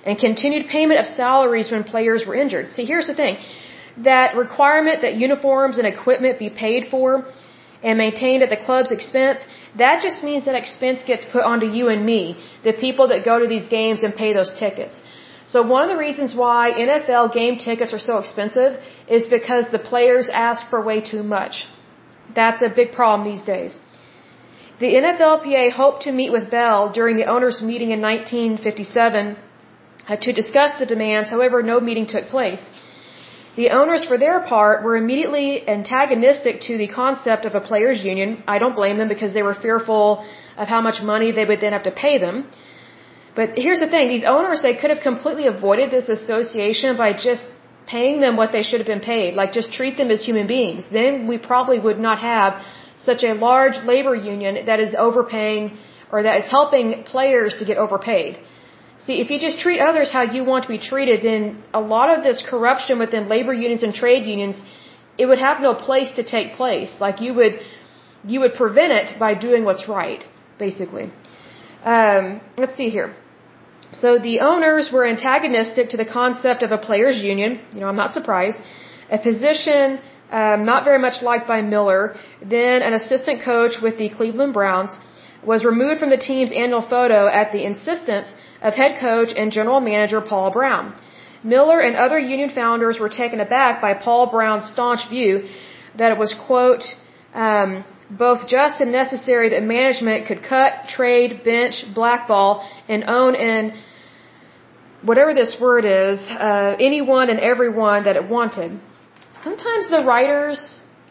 and 0.05 0.17
continued 0.17 0.67
payment 0.67 0.99
of 0.99 1.05
salaries 1.05 1.69
when 1.71 1.83
players 1.83 2.25
were 2.25 2.35
injured. 2.35 2.71
See, 2.71 2.85
here's 2.85 3.07
the 3.07 3.15
thing 3.15 3.37
that 3.97 4.35
requirement 4.35 5.01
that 5.01 5.15
uniforms 5.15 5.77
and 5.77 5.85
equipment 5.85 6.39
be 6.39 6.49
paid 6.49 6.89
for 6.89 7.25
and 7.83 7.97
maintained 7.97 8.41
at 8.43 8.49
the 8.49 8.61
club's 8.67 8.91
expense, 8.91 9.39
that 9.77 10.01
just 10.01 10.23
means 10.23 10.45
that 10.45 10.55
expense 10.55 11.03
gets 11.03 11.25
put 11.25 11.43
onto 11.43 11.65
you 11.65 11.89
and 11.89 12.05
me, 12.05 12.37
the 12.63 12.73
people 12.73 13.07
that 13.09 13.25
go 13.25 13.39
to 13.39 13.47
these 13.47 13.67
games 13.67 14.03
and 14.03 14.15
pay 14.15 14.33
those 14.33 14.51
tickets. 14.57 15.01
So 15.47 15.61
one 15.67 15.81
of 15.83 15.89
the 15.89 15.97
reasons 15.97 16.35
why 16.35 16.71
NFL 16.71 17.33
game 17.33 17.57
tickets 17.57 17.93
are 17.93 17.99
so 17.99 18.17
expensive 18.19 18.79
is 19.07 19.25
because 19.27 19.69
the 19.69 19.79
players 19.79 20.29
ask 20.31 20.69
for 20.69 20.81
way 20.81 21.01
too 21.01 21.23
much. 21.23 21.67
That's 22.33 22.61
a 22.61 22.69
big 22.69 22.91
problem 22.93 23.27
these 23.29 23.41
days. 23.41 23.77
The 24.83 24.93
NFLPA 25.01 25.65
hoped 25.79 26.01
to 26.05 26.11
meet 26.11 26.31
with 26.35 26.49
Bell 26.49 26.91
during 26.99 27.15
the 27.17 27.27
owners' 27.33 27.61
meeting 27.71 27.91
in 27.95 28.01
1957 28.01 29.37
uh, 30.07 30.15
to 30.25 30.33
discuss 30.33 30.71
the 30.79 30.87
demands, 30.93 31.29
however, 31.29 31.61
no 31.61 31.79
meeting 31.79 32.07
took 32.13 32.25
place. 32.35 32.63
The 33.59 33.69
owners, 33.79 34.03
for 34.09 34.17
their 34.17 34.39
part, 34.53 34.83
were 34.83 34.95
immediately 35.03 35.47
antagonistic 35.75 36.61
to 36.67 36.79
the 36.79 36.87
concept 36.87 37.45
of 37.45 37.53
a 37.53 37.61
players' 37.69 38.03
union. 38.03 38.43
I 38.47 38.57
don't 38.57 38.75
blame 38.81 38.97
them 38.97 39.07
because 39.15 39.35
they 39.35 39.43
were 39.49 39.53
fearful 39.67 40.25
of 40.57 40.67
how 40.67 40.81
much 40.81 41.03
money 41.13 41.31
they 41.31 41.45
would 41.45 41.61
then 41.61 41.73
have 41.77 41.87
to 41.91 41.95
pay 42.05 42.17
them. 42.17 42.35
But 43.35 43.49
here's 43.65 43.81
the 43.81 43.91
thing, 43.93 44.07
these 44.07 44.27
owners, 44.35 44.61
they 44.63 44.75
could 44.79 44.89
have 44.89 45.03
completely 45.09 45.45
avoided 45.45 45.91
this 45.91 46.09
association 46.09 46.97
by 46.97 47.09
just 47.29 47.45
paying 47.85 48.19
them 48.19 48.35
what 48.35 48.51
they 48.51 48.63
should 48.63 48.79
have 48.79 48.91
been 48.95 49.07
paid, 49.13 49.35
like 49.35 49.51
just 49.51 49.71
treat 49.79 49.95
them 49.97 50.09
as 50.09 50.25
human 50.25 50.47
beings. 50.47 50.85
Then 50.91 51.27
we 51.27 51.37
probably 51.37 51.79
would 51.87 51.99
not 51.99 52.19
have 52.19 52.63
such 53.09 53.23
a 53.23 53.33
large 53.33 53.77
labor 53.91 54.15
union 54.15 54.65
that 54.65 54.79
is 54.79 54.93
overpaying 55.05 55.77
or 56.11 56.23
that 56.23 56.37
is 56.41 56.49
helping 56.49 57.03
players 57.03 57.55
to 57.59 57.65
get 57.65 57.77
overpaid. 57.77 58.39
See, 59.05 59.15
if 59.23 59.31
you 59.31 59.39
just 59.39 59.59
treat 59.59 59.79
others 59.79 60.11
how 60.11 60.23
you 60.35 60.43
want 60.43 60.63
to 60.67 60.69
be 60.69 60.77
treated, 60.77 61.23
then 61.23 61.63
a 61.73 61.81
lot 61.81 62.07
of 62.15 62.23
this 62.23 62.43
corruption 62.51 62.99
within 62.99 63.27
labor 63.27 63.53
unions 63.53 63.83
and 63.83 63.93
trade 63.93 64.25
unions, 64.25 64.61
it 65.17 65.25
would 65.25 65.39
have 65.39 65.59
no 65.59 65.73
place 65.73 66.11
to 66.17 66.23
take 66.23 66.53
place. 66.53 66.91
Like 66.99 67.19
you 67.21 67.33
would, 67.39 67.59
you 68.33 68.39
would 68.41 68.53
prevent 68.53 68.91
it 68.91 69.17
by 69.17 69.33
doing 69.33 69.63
what's 69.63 69.87
right, 69.87 70.23
basically. 70.59 71.11
Um, 71.83 72.41
let's 72.57 72.77
see 72.77 72.89
here. 72.89 73.15
So 73.93 74.19
the 74.19 74.39
owners 74.41 74.89
were 74.93 75.05
antagonistic 75.05 75.89
to 75.89 75.97
the 75.97 76.05
concept 76.05 76.61
of 76.63 76.71
a 76.71 76.77
players 76.77 77.17
union. 77.21 77.59
You 77.73 77.79
know, 77.81 77.87
I'm 77.87 77.95
not 77.95 78.11
surprised. 78.13 78.59
A 79.09 79.17
position 79.17 79.99
um, 80.31 80.65
not 80.65 80.85
very 80.85 80.99
much 80.99 81.21
liked 81.21 81.47
by 81.47 81.61
Miller, 81.61 82.15
then 82.41 82.81
an 82.81 82.93
assistant 82.93 83.43
coach 83.43 83.81
with 83.81 83.97
the 83.97 84.09
Cleveland 84.09 84.53
Browns, 84.53 84.91
was 85.43 85.65
removed 85.65 85.99
from 85.99 86.09
the 86.09 86.17
team's 86.17 86.51
annual 86.51 86.81
photo 86.81 87.27
at 87.27 87.51
the 87.51 87.63
insistence 87.65 88.35
of 88.61 88.73
head 88.73 88.99
coach 88.99 89.33
and 89.35 89.51
general 89.51 89.79
manager 89.79 90.21
Paul 90.21 90.51
Brown. 90.51 90.93
Miller 91.43 91.79
and 91.79 91.95
other 91.95 92.19
union 92.19 92.51
founders 92.51 92.99
were 92.99 93.09
taken 93.09 93.39
aback 93.39 93.81
by 93.81 93.93
Paul 93.95 94.27
Brown's 94.27 94.67
staunch 94.71 95.09
view 95.09 95.49
that 95.97 96.11
it 96.11 96.17
was, 96.17 96.33
quote, 96.47 96.83
um, 97.33 97.83
both 98.09 98.47
just 98.47 98.81
and 98.81 98.91
necessary 98.91 99.49
that 99.49 99.63
management 99.63 100.27
could 100.27 100.43
cut, 100.43 100.87
trade, 100.87 101.43
bench, 101.43 101.85
blackball, 101.95 102.67
and 102.87 103.03
own 103.09 103.35
in 103.35 103.73
whatever 105.01 105.33
this 105.33 105.57
word 105.59 105.85
is, 105.85 106.19
uh, 106.29 106.75
anyone 106.79 107.29
and 107.29 107.39
everyone 107.39 108.03
that 108.03 108.15
it 108.15 108.27
wanted. 108.27 108.79
Sometimes 109.43 109.89
the 109.89 110.03
writers 110.11 110.59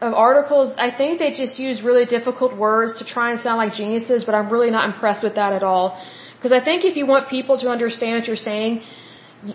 of 0.01 0.15
articles, 0.15 0.73
I 0.79 0.91
think 0.99 1.19
they 1.19 1.33
just 1.35 1.59
use 1.59 1.83
really 1.83 2.07
difficult 2.07 2.57
words 2.57 2.97
to 2.99 3.05
try 3.05 3.27
and 3.33 3.41
sound 3.41 3.59
like 3.59 3.73
geniuses, 3.75 4.25
but 4.25 4.35
I'm 4.35 4.49
really 4.55 4.71
not 4.71 4.85
impressed 4.93 5.23
with 5.23 5.35
that 5.35 5.53
at 5.53 5.63
all. 5.63 6.01
Because 6.37 6.53
I 6.53 6.65
think 6.65 6.85
if 6.85 6.97
you 6.97 7.07
want 7.07 7.29
people 7.29 7.59
to 7.59 7.69
understand 7.69 8.13
what 8.19 8.27
you're 8.29 8.45
saying, 8.51 8.83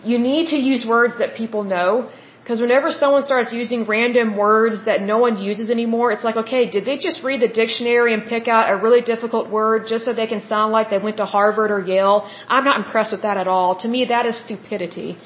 you 0.04 0.18
need 0.20 0.48
to 0.54 0.58
use 0.58 0.86
words 0.86 1.18
that 1.18 1.36
people 1.36 1.64
know. 1.64 2.10
Because 2.42 2.62
whenever 2.62 2.92
someone 2.92 3.24
starts 3.24 3.52
using 3.52 3.86
random 3.86 4.38
words 4.38 4.86
that 4.86 5.02
no 5.02 5.18
one 5.18 5.40
uses 5.40 5.72
anymore, 5.72 6.12
it's 6.12 6.24
like, 6.24 6.36
okay, 6.44 6.70
did 6.70 6.86
they 6.86 6.98
just 7.00 7.24
read 7.24 7.42
the 7.42 7.48
dictionary 7.48 8.14
and 8.14 8.28
pick 8.34 8.48
out 8.48 8.70
a 8.70 8.76
really 8.78 9.02
difficult 9.02 9.50
word 9.50 9.88
just 9.88 10.06
so 10.06 10.14
they 10.14 10.28
can 10.28 10.42
sound 10.42 10.72
like 10.72 10.92
they 10.92 11.00
went 11.00 11.18
to 11.18 11.26
Harvard 11.26 11.72
or 11.72 11.80
Yale? 11.80 12.30
I'm 12.48 12.64
not 12.64 12.78
impressed 12.86 13.14
with 13.14 13.24
that 13.24 13.38
at 13.38 13.48
all. 13.48 13.80
To 13.80 13.88
me, 13.88 14.06
that 14.06 14.28
is 14.28 14.38
stupidity. 14.38 15.18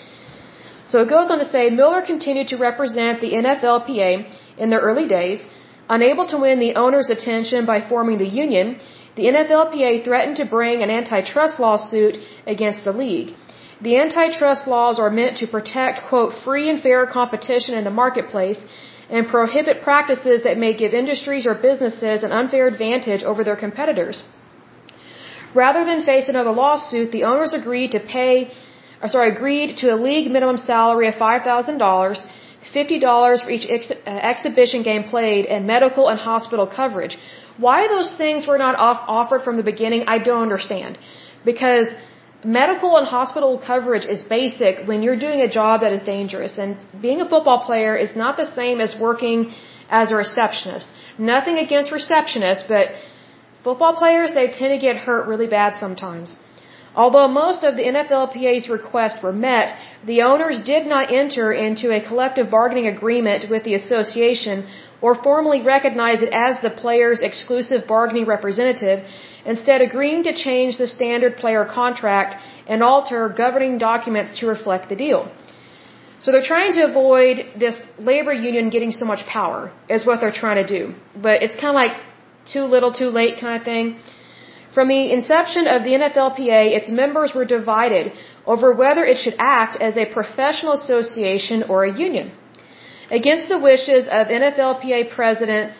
So 0.91 1.01
it 1.03 1.09
goes 1.15 1.29
on 1.31 1.39
to 1.39 1.49
say, 1.55 1.63
Miller 1.69 2.01
continued 2.01 2.47
to 2.49 2.57
represent 2.57 3.21
the 3.21 3.33
NFLPA 3.41 4.11
in 4.57 4.69
their 4.71 4.83
early 4.89 5.07
days. 5.07 5.39
Unable 5.97 6.25
to 6.31 6.37
win 6.45 6.59
the 6.59 6.75
owner's 6.83 7.09
attention 7.15 7.65
by 7.65 7.77
forming 7.91 8.17
the 8.17 8.31
union, 8.43 8.79
the 9.19 9.27
NFLPA 9.33 10.03
threatened 10.03 10.37
to 10.37 10.45
bring 10.57 10.81
an 10.81 10.89
antitrust 10.99 11.59
lawsuit 11.59 12.17
against 12.53 12.83
the 12.83 12.95
league. 13.03 13.29
The 13.87 13.95
antitrust 14.03 14.67
laws 14.67 14.99
are 15.03 15.11
meant 15.19 15.37
to 15.37 15.47
protect, 15.47 16.07
quote, 16.09 16.33
free 16.45 16.69
and 16.71 16.81
fair 16.85 17.05
competition 17.05 17.75
in 17.79 17.83
the 17.89 17.95
marketplace 18.03 18.61
and 19.09 19.27
prohibit 19.27 19.81
practices 19.83 20.43
that 20.43 20.57
may 20.57 20.73
give 20.81 20.93
industries 20.93 21.45
or 21.49 21.55
businesses 21.55 22.23
an 22.23 22.31
unfair 22.31 22.67
advantage 22.67 23.23
over 23.23 23.43
their 23.43 23.55
competitors. 23.65 24.23
Rather 25.53 25.83
than 25.85 26.03
face 26.03 26.29
another 26.29 26.51
lawsuit, 26.51 27.11
the 27.11 27.23
owners 27.23 27.53
agreed 27.53 27.91
to 27.91 27.99
pay, 27.99 28.51
or 29.01 29.07
sorry, 29.09 29.31
agreed 29.35 29.77
to 29.77 29.87
a 29.93 29.97
league 30.07 30.29
minimum 30.31 30.57
salary 30.57 31.07
of 31.07 31.15
$5,000, 31.15 32.27
$50 32.75 33.43
for 33.43 33.49
each 33.49 33.67
ex- 33.69 33.91
uh, 33.91 34.09
exhibition 34.09 34.83
game 34.83 35.03
played, 35.03 35.45
and 35.45 35.65
medical 35.65 36.09
and 36.09 36.19
hospital 36.19 36.67
coverage. 36.67 37.17
Why 37.57 37.87
those 37.87 38.11
things 38.21 38.47
were 38.47 38.57
not 38.57 38.75
off- 38.87 39.03
offered 39.07 39.41
from 39.43 39.57
the 39.57 39.63
beginning, 39.63 40.03
I 40.07 40.17
don't 40.19 40.43
understand. 40.49 40.97
Because 41.45 41.87
medical 42.43 42.97
and 42.97 43.07
hospital 43.07 43.61
coverage 43.71 44.05
is 44.05 44.21
basic 44.23 44.87
when 44.87 45.01
you're 45.03 45.21
doing 45.27 45.41
a 45.41 45.49
job 45.59 45.81
that 45.81 45.93
is 45.93 46.01
dangerous. 46.01 46.57
And 46.57 46.77
being 47.01 47.21
a 47.21 47.29
football 47.29 47.59
player 47.65 47.95
is 47.95 48.15
not 48.15 48.37
the 48.37 48.49
same 48.59 48.79
as 48.79 48.95
working 49.07 49.53
as 49.89 50.11
a 50.11 50.15
receptionist. 50.15 50.87
Nothing 51.17 51.57
against 51.57 51.91
receptionists, 51.91 52.67
but 52.67 52.89
football 53.63 53.93
players, 53.95 54.33
they 54.33 54.47
tend 54.47 54.71
to 54.75 54.81
get 54.87 54.95
hurt 54.95 55.27
really 55.27 55.47
bad 55.47 55.75
sometimes. 55.75 56.35
Although 56.95 57.27
most 57.27 57.63
of 57.63 57.75
the 57.75 57.83
NFLPA's 57.83 58.67
requests 58.67 59.21
were 59.21 59.31
met, 59.31 59.75
the 60.05 60.21
owners 60.21 60.61
did 60.61 60.87
not 60.87 61.11
enter 61.11 61.51
into 61.53 61.91
a 61.91 62.01
collective 62.01 62.49
bargaining 62.49 62.87
agreement 62.87 63.49
with 63.49 63.63
the 63.63 63.75
association 63.75 64.67
or 65.01 65.15
formally 65.15 65.61
recognize 65.61 66.21
it 66.21 66.33
as 66.33 66.61
the 66.61 66.69
player's 66.69 67.21
exclusive 67.21 67.87
bargaining 67.87 68.25
representative 68.25 69.05
instead 69.45 69.81
agreeing 69.81 70.23
to 70.23 70.33
change 70.33 70.77
the 70.77 70.87
standard 70.87 71.37
player 71.37 71.63
contract 71.65 72.35
and 72.67 72.83
alter 72.83 73.29
governing 73.29 73.77
documents 73.77 74.39
to 74.39 74.47
reflect 74.47 74.89
the 74.89 74.95
deal. 74.95 75.31
So 76.21 76.33
they're 76.33 76.49
trying 76.55 76.73
to 76.73 76.83
avoid 76.85 77.45
this 77.57 77.81
labor 77.97 78.33
union 78.33 78.69
getting 78.69 78.91
so 78.91 79.05
much 79.05 79.25
power, 79.25 79.71
is 79.87 80.05
what 80.05 80.19
they're 80.19 80.39
trying 80.43 80.65
to 80.65 80.67
do. 80.77 80.93
But 81.15 81.43
it's 81.43 81.55
kind 81.55 81.67
of 81.67 81.75
like 81.75 81.95
too 82.45 82.63
little, 82.63 82.91
too 82.91 83.09
late 83.09 83.39
kind 83.39 83.55
of 83.57 83.63
thing. 83.63 83.99
From 84.79 84.87
the 84.87 85.11
inception 85.11 85.67
of 85.67 85.83
the 85.83 85.93
NFLPA, 86.01 86.61
its 86.77 86.89
members 86.89 87.33
were 87.33 87.43
divided 87.43 88.13
over 88.45 88.67
whether 88.81 89.03
it 89.03 89.17
should 89.17 89.35
act 89.37 89.75
as 89.87 89.97
a 89.97 90.05
professional 90.05 90.71
association 90.71 91.63
or 91.63 91.83
a 91.83 91.91
union. 91.93 92.31
Against 93.11 93.49
the 93.49 93.57
wishes 93.57 94.05
of 94.05 94.27
NFLPA 94.27 95.09
presidents 95.09 95.73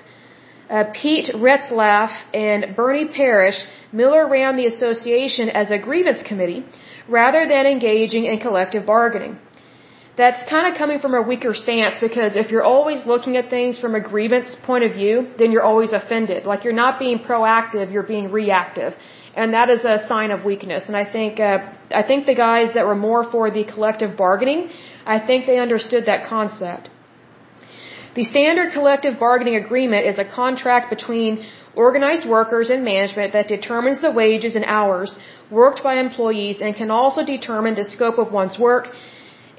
uh, 0.70 0.84
Pete 0.92 1.30
Retzlaff 1.34 2.12
and 2.34 2.76
Bernie 2.76 3.08
Parrish, 3.08 3.60
Miller 3.94 4.28
ran 4.28 4.58
the 4.58 4.66
association 4.66 5.48
as 5.50 5.72
a 5.72 5.78
grievance 5.78 6.22
committee 6.22 6.66
rather 7.08 7.48
than 7.48 7.66
engaging 7.66 8.26
in 8.26 8.38
collective 8.38 8.86
bargaining. 8.86 9.40
That's 10.22 10.42
kind 10.54 10.66
of 10.70 10.78
coming 10.78 11.00
from 11.04 11.14
a 11.20 11.22
weaker 11.32 11.54
stance 11.54 11.98
because 12.08 12.32
if 12.42 12.48
you're 12.52 12.68
always 12.76 13.06
looking 13.12 13.34
at 13.42 13.46
things 13.50 13.80
from 13.84 13.94
a 14.00 14.02
grievance 14.12 14.54
point 14.70 14.84
of 14.88 14.92
view, 15.00 15.14
then 15.40 15.54
you're 15.54 15.68
always 15.72 15.92
offended. 16.00 16.46
Like 16.52 16.66
you're 16.66 16.80
not 16.86 17.00
being 17.04 17.20
proactive, 17.20 17.94
you're 17.94 18.10
being 18.16 18.28
reactive. 18.40 18.92
And 19.42 19.54
that 19.58 19.70
is 19.76 19.86
a 19.86 19.98
sign 20.12 20.32
of 20.36 20.44
weakness. 20.44 20.90
And 20.90 20.98
I 21.04 21.06
think, 21.16 21.40
uh, 21.40 21.60
I 22.02 22.04
think 22.10 22.26
the 22.26 22.36
guys 22.36 22.74
that 22.74 22.86
were 22.86 23.00
more 23.10 23.24
for 23.34 23.50
the 23.50 23.64
collective 23.74 24.18
bargaining, 24.18 24.62
I 25.06 25.20
think 25.28 25.46
they 25.46 25.58
understood 25.68 26.04
that 26.08 26.28
concept. 26.28 26.90
The 28.16 28.26
standard 28.26 28.74
collective 28.74 29.20
bargaining 29.20 29.56
agreement 29.56 30.06
is 30.06 30.20
a 30.20 30.26
contract 30.26 30.90
between 30.90 31.46
organized 31.76 32.28
workers 32.28 32.70
and 32.70 32.84
management 32.84 33.32
that 33.38 33.48
determines 33.48 34.02
the 34.02 34.12
wages 34.12 34.58
and 34.58 34.66
hours 34.66 35.18
worked 35.50 35.82
by 35.82 35.94
employees 36.08 36.58
and 36.60 36.76
can 36.76 36.92
also 36.92 37.24
determine 37.24 37.76
the 37.76 37.86
scope 37.86 38.18
of 38.18 38.34
one's 38.34 38.60
work 38.60 38.88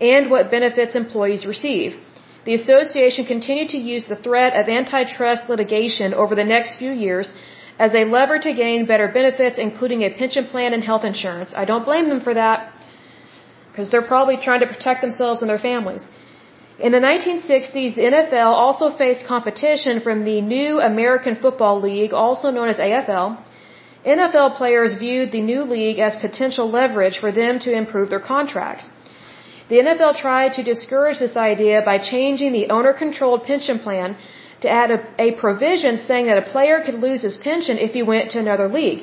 and 0.00 0.30
what 0.30 0.50
benefits 0.50 0.94
employees 0.94 1.46
receive. 1.46 1.96
The 2.44 2.54
association 2.54 3.26
continued 3.26 3.70
to 3.70 3.78
use 3.78 4.06
the 4.08 4.16
threat 4.16 4.56
of 4.56 4.68
antitrust 4.68 5.48
litigation 5.48 6.14
over 6.14 6.34
the 6.34 6.44
next 6.44 6.76
few 6.78 6.90
years 6.90 7.32
as 7.78 7.94
a 7.94 8.04
lever 8.04 8.38
to 8.38 8.52
gain 8.52 8.86
better 8.86 9.08
benefits, 9.08 9.58
including 9.58 10.02
a 10.02 10.10
pension 10.10 10.46
plan 10.46 10.72
and 10.74 10.84
health 10.84 11.04
insurance. 11.04 11.52
I 11.62 11.64
don't 11.64 11.84
blame 11.84 12.08
them 12.08 12.20
for 12.20 12.34
that 12.34 12.72
because 13.70 13.90
they're 13.90 14.10
probably 14.14 14.38
trying 14.46 14.60
to 14.60 14.66
protect 14.74 15.00
themselves 15.02 15.42
and 15.42 15.50
their 15.50 15.64
families. 15.70 16.04
In 16.86 16.92
the 16.92 17.04
1960s, 17.10 17.94
the 17.94 18.06
NFL 18.10 18.52
also 18.64 18.86
faced 18.90 19.26
competition 19.26 20.00
from 20.00 20.24
the 20.24 20.40
new 20.40 20.80
American 20.80 21.34
Football 21.34 21.80
League, 21.80 22.14
also 22.14 22.50
known 22.50 22.68
as 22.68 22.78
AFL. 22.78 23.38
NFL 24.06 24.56
players 24.56 24.94
viewed 24.94 25.30
the 25.30 25.42
new 25.42 25.62
league 25.64 25.98
as 25.98 26.16
potential 26.16 26.70
leverage 26.70 27.18
for 27.18 27.30
them 27.30 27.58
to 27.58 27.70
improve 27.70 28.08
their 28.08 28.24
contracts. 28.34 28.88
The 29.70 29.78
NFL 29.86 30.12
tried 30.26 30.52
to 30.58 30.62
discourage 30.72 31.18
this 31.20 31.36
idea 31.36 31.80
by 31.90 31.96
changing 32.12 32.52
the 32.52 32.66
owner 32.76 32.92
controlled 32.92 33.44
pension 33.44 33.78
plan 33.78 34.16
to 34.62 34.68
add 34.68 34.90
a, 34.96 35.00
a, 35.26 35.28
provision 35.42 35.96
saying 35.96 36.26
that 36.26 36.38
a 36.44 36.46
player 36.54 36.80
could 36.86 36.98
lose 37.06 37.22
his 37.22 37.36
pension 37.36 37.78
if 37.78 37.92
he 37.98 38.02
went 38.02 38.32
to 38.32 38.38
another 38.38 38.66
league. 38.68 39.02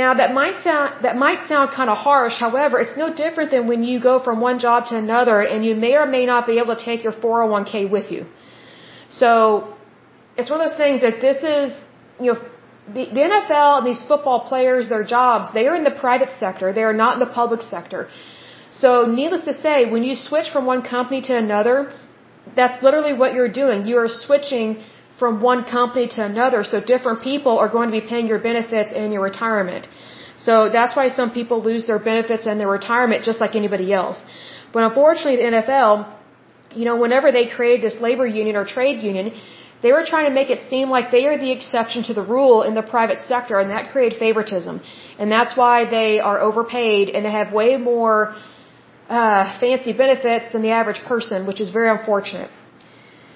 Now 0.00 0.10
that 0.20 0.34
might 0.34 0.56
sound 0.66 1.04
that 1.04 1.16
might 1.16 1.40
sound 1.52 1.70
kind 1.78 1.90
of 1.94 1.96
harsh. 1.96 2.36
However, 2.46 2.78
it's 2.84 2.96
no 3.04 3.08
different 3.22 3.50
than 3.50 3.66
when 3.66 3.82
you 3.90 3.98
go 4.10 4.14
from 4.26 4.42
one 4.48 4.58
job 4.66 4.86
to 4.90 4.96
another 4.96 5.40
and 5.40 5.64
you 5.64 5.74
may 5.74 5.94
or 6.02 6.06
may 6.06 6.24
not 6.26 6.46
be 6.46 6.58
able 6.58 6.76
to 6.76 6.84
take 6.90 7.02
your 7.02 7.16
401k 7.24 7.90
with 7.96 8.12
you. 8.14 8.26
So 9.08 9.30
it's 10.36 10.50
one 10.50 10.60
of 10.60 10.68
those 10.68 10.80
things 10.84 11.00
that 11.00 11.20
this 11.26 11.38
is, 11.56 11.68
you 12.20 12.32
know, 12.32 12.38
the, 12.96 13.04
the 13.16 13.22
NFL 13.30 13.78
and 13.78 13.86
these 13.86 14.02
football 14.10 14.40
players, 14.50 14.90
their 14.90 15.04
jobs, 15.16 15.52
they 15.54 15.66
are 15.66 15.76
in 15.80 15.84
the 15.84 15.96
private 16.06 16.32
sector. 16.38 16.74
They 16.74 16.84
are 16.90 16.98
not 17.04 17.14
in 17.14 17.20
the 17.20 17.32
public 17.40 17.62
sector. 17.62 18.08
So 18.70 19.06
needless 19.06 19.44
to 19.46 19.52
say, 19.52 19.86
when 19.90 20.04
you 20.04 20.14
switch 20.14 20.50
from 20.50 20.66
one 20.66 20.82
company 20.82 21.20
to 21.22 21.36
another, 21.36 21.92
that's 22.54 22.82
literally 22.82 23.12
what 23.12 23.34
you're 23.34 23.54
doing. 23.62 23.86
You 23.86 23.98
are 23.98 24.08
switching 24.08 24.82
from 25.18 25.40
one 25.40 25.64
company 25.64 26.06
to 26.16 26.24
another. 26.24 26.62
So 26.64 26.80
different 26.80 27.22
people 27.22 27.58
are 27.58 27.68
going 27.68 27.88
to 27.90 28.00
be 28.00 28.06
paying 28.12 28.26
your 28.28 28.38
benefits 28.38 28.92
and 28.92 29.12
your 29.12 29.22
retirement. 29.22 29.88
So 30.36 30.68
that's 30.68 30.94
why 30.94 31.08
some 31.08 31.30
people 31.32 31.62
lose 31.62 31.86
their 31.86 31.98
benefits 31.98 32.46
and 32.46 32.60
their 32.60 32.68
retirement 32.68 33.24
just 33.24 33.40
like 33.40 33.56
anybody 33.56 33.92
else. 33.92 34.22
But 34.72 34.84
unfortunately, 34.84 35.36
the 35.42 35.48
NFL, 35.56 35.92
you 36.74 36.84
know, 36.84 36.96
whenever 36.96 37.32
they 37.32 37.46
create 37.46 37.80
this 37.80 37.96
labor 38.00 38.26
union 38.26 38.54
or 38.54 38.64
trade 38.64 39.02
union, 39.02 39.32
they 39.82 39.92
were 39.92 40.04
trying 40.04 40.26
to 40.28 40.34
make 40.34 40.50
it 40.50 40.60
seem 40.60 40.90
like 40.90 41.10
they 41.10 41.26
are 41.26 41.38
the 41.38 41.52
exception 41.52 42.02
to 42.04 42.14
the 42.14 42.22
rule 42.22 42.62
in 42.62 42.74
the 42.74 42.82
private 42.82 43.20
sector, 43.20 43.58
and 43.58 43.70
that 43.70 43.90
created 43.92 44.18
favoritism. 44.18 44.80
And 45.18 45.30
that's 45.30 45.56
why 45.56 45.84
they 45.84 46.20
are 46.20 46.40
overpaid 46.40 47.10
and 47.10 47.24
they 47.24 47.30
have 47.30 47.52
way 47.52 47.76
more 47.76 48.34
uh, 49.08 49.58
fancy 49.60 49.92
benefits 49.92 50.52
than 50.52 50.62
the 50.62 50.70
average 50.70 51.00
person, 51.12 51.46
which 51.46 51.60
is 51.60 51.70
very 51.70 51.88
unfortunate. 51.88 52.50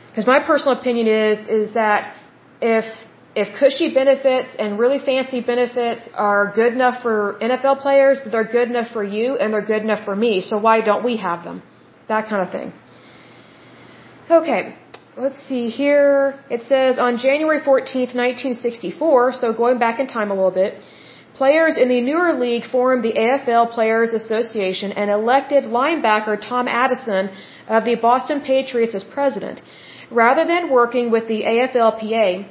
Because 0.09 0.27
my 0.27 0.41
personal 0.41 0.79
opinion 0.79 1.07
is 1.07 1.39
is 1.49 1.75
that 1.75 2.15
if 2.61 2.85
if 3.35 3.49
cushy 3.59 3.89
benefits 3.95 4.51
and 4.59 4.79
really 4.79 4.99
fancy 4.99 5.41
benefits 5.41 6.09
are 6.15 6.53
good 6.55 6.75
enough 6.75 7.03
for 7.03 7.39
NFL 7.41 7.81
players, 7.81 8.19
they're 8.31 8.53
good 8.59 8.69
enough 8.69 8.91
for 8.97 9.03
you 9.03 9.37
and 9.37 9.55
they're 9.55 9.69
good 9.75 9.83
enough 9.83 10.05
for 10.05 10.15
me. 10.15 10.43
So 10.43 10.59
why 10.59 10.83
don't 10.83 11.05
we 11.05 11.17
have 11.17 11.43
them? 11.45 11.63
That 12.09 12.29
kind 12.29 12.43
of 12.47 12.51
thing. 12.53 12.73
Okay, 14.31 14.77
let's 15.17 15.41
see 15.49 15.69
here. 15.69 16.39
It 16.51 16.63
says 16.65 16.99
on 16.99 17.17
January 17.17 17.61
14th, 17.61 18.15
1964, 18.15 19.33
so 19.33 19.53
going 19.55 19.79
back 19.79 19.99
in 19.99 20.07
time 20.07 20.31
a 20.31 20.35
little 20.35 20.57
bit, 20.63 20.75
players 21.35 21.79
in 21.79 21.89
the 21.89 22.01
newer 22.01 22.33
league 22.33 22.65
formed 22.65 23.03
the 23.05 23.15
AFL 23.25 23.71
Players 23.71 24.13
Association 24.13 24.93
and 24.93 25.11
elected 25.11 25.65
linebacker 25.65 26.37
Tom 26.41 26.69
Addison 26.69 27.31
of 27.69 27.85
the 27.85 27.97
Boston 27.97 28.41
Patriots 28.41 28.95
as 28.95 29.05
president. 29.05 29.63
Rather 30.11 30.45
than 30.45 30.71
working 30.71 31.11
with 31.11 31.27
the 31.29 31.43
AFLPA, 31.43 32.47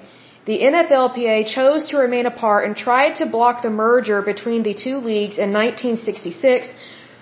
the 0.45 0.59
NFLPA 0.59 1.47
chose 1.55 1.85
to 1.89 1.97
remain 1.97 2.25
apart 2.25 2.65
and 2.65 2.75
tried 2.75 3.13
to 3.17 3.27
block 3.27 3.61
the 3.61 3.69
merger 3.69 4.21
between 4.23 4.63
the 4.63 4.73
two 4.73 4.97
leagues 4.97 5.37
in 5.37 5.53
1966, 5.53 6.69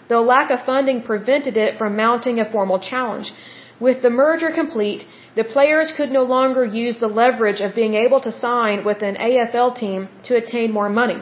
though 0.08 0.24
lack 0.24 0.50
of 0.52 0.66
funding 0.66 1.02
prevented 1.04 1.58
it 1.58 1.78
from 1.78 1.98
mounting 1.98 2.40
a 2.40 2.50
formal 2.50 2.80
challenge. 2.80 3.34
With 3.80 4.02
the 4.02 4.10
merger 4.10 4.52
complete, 4.52 5.06
the 5.36 5.44
players 5.44 5.92
could 5.96 6.12
no 6.12 6.24
longer 6.24 6.64
use 6.66 6.98
the 6.98 7.08
leverage 7.22 7.62
of 7.62 7.76
being 7.76 7.94
able 7.94 8.22
to 8.22 8.32
sign 8.32 8.86
with 8.86 9.02
an 9.02 9.16
AFL 9.16 9.76
team 9.76 10.10
to 10.24 10.36
attain 10.36 10.72
more 10.72 10.90
money. 10.90 11.20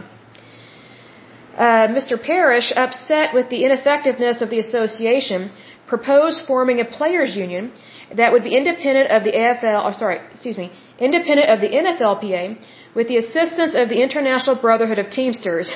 Uh, 1.58 1.88
Mr. 1.98 2.22
Parrish, 2.22 2.72
upset 2.76 3.34
with 3.34 3.50
the 3.50 3.64
ineffectiveness 3.66 4.42
of 4.44 4.50
the 4.52 4.60
association, 4.60 5.50
proposed 5.88 6.46
forming 6.46 6.80
a 6.80 6.86
players' 6.86 7.36
union 7.36 7.72
that 8.16 8.32
would 8.32 8.44
be 8.44 8.56
independent 8.56 9.10
of 9.12 9.24
the 9.24 9.32
AFL, 9.32 9.84
or 9.86 9.94
sorry, 9.94 10.20
excuse 10.32 10.58
me, 10.58 10.72
independent 11.00 11.50
of 11.50 11.60
the 11.60 11.70
NFLPA 11.70 12.58
with 12.94 13.08
the 13.08 13.18
assistance 13.18 13.74
of 13.76 13.90
the 13.90 14.00
International 14.02 14.56
Brotherhood 14.56 15.00
of 15.00 15.10
Teamsters. 15.10 15.72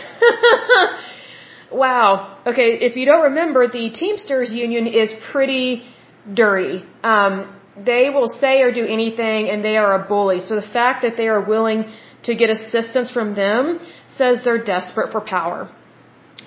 wow. 1.72 2.38
Okay, 2.46 2.70
if 2.88 2.96
you 2.96 3.06
don't 3.06 3.24
remember, 3.24 3.68
the 3.68 3.90
Teamsters 3.90 4.52
Union 4.52 4.86
is 4.88 5.12
pretty 5.32 5.84
dirty. 6.32 6.84
Um, 7.04 7.56
they 7.76 8.10
will 8.10 8.28
say 8.28 8.62
or 8.62 8.72
do 8.72 8.86
anything 8.86 9.50
and 9.50 9.64
they 9.64 9.78
are 9.78 9.94
a 9.94 10.08
bully. 10.08 10.42
So 10.42 10.56
the 10.56 10.72
fact 10.80 11.04
that 11.04 11.18
they 11.18 11.28
are 11.28 11.42
willing 11.42 11.92
to 12.24 12.36
get 12.36 12.50
assistance 12.50 13.10
from 13.12 13.36
them 13.36 13.80
says 14.18 14.44
they're 14.44 14.64
desperate 14.64 15.12
for 15.12 15.22
power. 15.22 15.70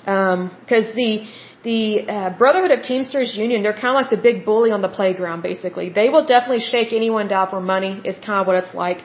Because 0.04 0.86
um, 0.86 0.94
the 1.00 1.26
the 1.64 2.06
uh, 2.06 2.30
Brotherhood 2.38 2.72
of 2.76 2.82
Teamsters 2.82 3.34
Union, 3.34 3.62
they're 3.62 3.80
kind 3.84 3.92
of 3.94 3.98
like 4.02 4.10
the 4.10 4.22
big 4.28 4.44
bully 4.44 4.70
on 4.70 4.82
the 4.82 4.92
playground, 4.98 5.40
basically. 5.42 5.88
They 5.88 6.08
will 6.10 6.26
definitely 6.26 6.64
shake 6.72 6.92
anyone 6.92 7.26
down 7.26 7.48
for 7.48 7.60
money, 7.60 7.92
is 8.04 8.18
kind 8.18 8.38
of 8.40 8.46
what 8.46 8.56
it's 8.62 8.74
like. 8.74 8.98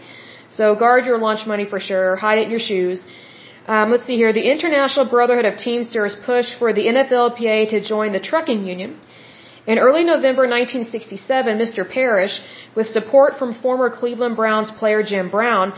So 0.49 0.75
guard 0.75 1.05
your 1.05 1.19
lunch 1.19 1.47
money 1.47 1.65
for 1.73 1.79
sure, 1.79 2.17
hide 2.17 2.39
it 2.39 2.45
in 2.47 2.51
your 2.51 2.65
shoes. 2.71 3.05
Um, 3.67 3.91
let's 3.91 4.05
see 4.05 4.17
here. 4.17 4.33
The 4.33 4.47
International 4.53 5.05
Brotherhood 5.07 5.45
of 5.45 5.57
Teamsters 5.57 6.15
pushed 6.25 6.57
for 6.59 6.73
the 6.73 6.85
NFLPA 6.93 7.69
to 7.69 7.79
join 7.93 8.11
the 8.11 8.19
trucking 8.19 8.65
union. 8.65 8.99
In 9.67 9.77
early 9.77 10.03
November 10.03 10.43
1967, 10.47 11.57
Mr. 11.63 11.87
Parrish, 11.87 12.41
with 12.75 12.87
support 12.87 13.37
from 13.37 13.53
former 13.53 13.89
Cleveland 13.89 14.35
Browns 14.35 14.71
player 14.71 15.03
Jim 15.03 15.29
Brown, 15.29 15.73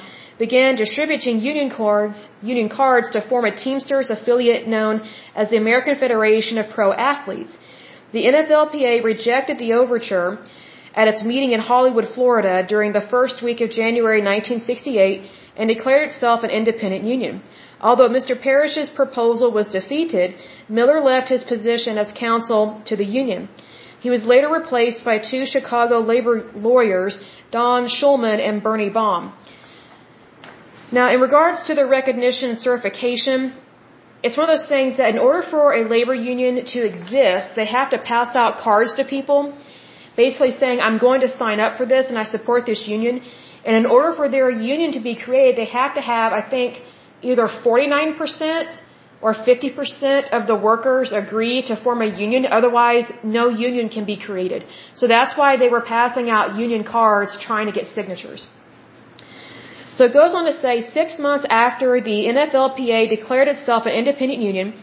began 0.46 0.76
distributing 0.76 1.36
union 1.52 1.70
cards, 1.80 2.18
union 2.52 2.70
cards 2.80 3.08
to 3.16 3.20
form 3.30 3.46
a 3.46 3.56
Teamsters 3.64 4.10
affiliate 4.16 4.64
known 4.76 4.96
as 5.42 5.50
the 5.52 5.60
American 5.64 5.96
Federation 6.04 6.58
of 6.62 6.66
Pro 6.78 6.88
Athletes. 7.12 7.54
The 8.16 8.24
NFLPA 8.32 8.96
rejected 9.12 9.58
the 9.60 9.74
overture 9.82 10.30
at 11.02 11.08
its 11.12 11.22
meeting 11.32 11.52
in 11.52 11.62
Hollywood, 11.72 12.08
Florida 12.16 12.56
during 12.74 12.92
the 12.92 13.06
first 13.14 13.44
week 13.48 13.62
of 13.62 13.70
January 13.82 14.22
1968 14.32 15.30
and 15.58 15.70
declared 15.76 16.10
itself 16.10 16.44
an 16.44 16.50
independent 16.62 17.04
union. 17.16 17.44
Although 17.80 18.10
Mr. 18.18 18.34
Parrish's 18.48 18.90
proposal 19.02 19.50
was 19.60 19.68
defeated, 19.80 20.30
Miller 20.78 21.00
left 21.12 21.30
his 21.36 21.44
position 21.54 22.00
as 22.04 22.20
counsel 22.28 22.64
to 22.90 22.96
the 23.02 23.10
union. 23.22 23.48
He 24.06 24.10
was 24.16 24.24
later 24.34 24.50
replaced 24.50 25.02
by 25.06 25.18
two 25.20 25.44
Chicago 25.46 26.00
labor 26.14 26.36
lawyers, 26.56 27.16
Don 27.52 27.82
Schulman 27.96 28.40
and 28.48 28.64
Bernie 28.64 28.94
Baum. 29.00 29.34
Now, 30.92 31.10
in 31.14 31.22
regards 31.22 31.64
to 31.68 31.74
the 31.74 31.86
recognition 31.88 32.50
and 32.50 32.60
certification, 32.60 33.54
it's 34.24 34.38
one 34.38 34.50
of 34.50 34.54
those 34.56 34.68
things 34.68 34.98
that 34.98 35.10
in 35.16 35.20
order 35.28 35.42
for 35.54 35.74
a 35.74 35.84
labor 35.88 36.14
union 36.14 36.66
to 36.74 36.80
exist, 36.92 37.56
they 37.56 37.66
have 37.66 37.90
to 37.92 37.98
pass 37.98 38.36
out 38.36 38.58
cards 38.58 38.94
to 38.96 39.06
people, 39.06 39.58
basically 40.18 40.52
saying, 40.52 40.82
I'm 40.82 40.98
going 40.98 41.22
to 41.22 41.30
sign 41.30 41.60
up 41.62 41.78
for 41.78 41.86
this 41.86 42.10
and 42.10 42.18
I 42.18 42.26
support 42.26 42.66
this 42.66 42.88
union. 42.88 43.22
And 43.66 43.76
in 43.82 43.86
order 43.86 44.12
for 44.20 44.28
their 44.28 44.50
union 44.50 44.92
to 44.98 45.00
be 45.00 45.16
created, 45.16 45.56
they 45.56 45.70
have 45.80 45.96
to 45.96 46.02
have, 46.02 46.34
I 46.34 46.42
think, 46.54 46.82
either 47.22 47.48
49% 47.48 48.80
or 49.22 49.34
50% 49.34 50.30
of 50.32 50.48
the 50.48 50.56
workers 50.56 51.14
agree 51.14 51.62
to 51.70 51.76
form 51.82 52.02
a 52.02 52.12
union. 52.26 52.46
Otherwise, 52.60 53.06
no 53.24 53.50
union 53.50 53.88
can 53.88 54.06
be 54.06 54.18
created. 54.18 54.66
So 54.96 55.08
that's 55.08 55.38
why 55.38 55.58
they 55.58 55.70
were 55.70 55.82
passing 55.82 56.30
out 56.30 56.56
union 56.56 56.84
cards 56.84 57.38
trying 57.40 57.68
to 57.68 57.72
get 57.72 57.88
signatures. 57.88 58.48
So 59.96 60.06
it 60.06 60.14
goes 60.14 60.34
on 60.34 60.46
to 60.46 60.54
say 60.66 60.76
six 60.98 61.20
months 61.20 61.46
after 61.50 61.90
the 62.10 62.18
NFLPA 62.36 63.10
declared 63.10 63.48
itself 63.54 63.86
an 63.86 63.94
independent 64.02 64.42
union, 64.42 64.74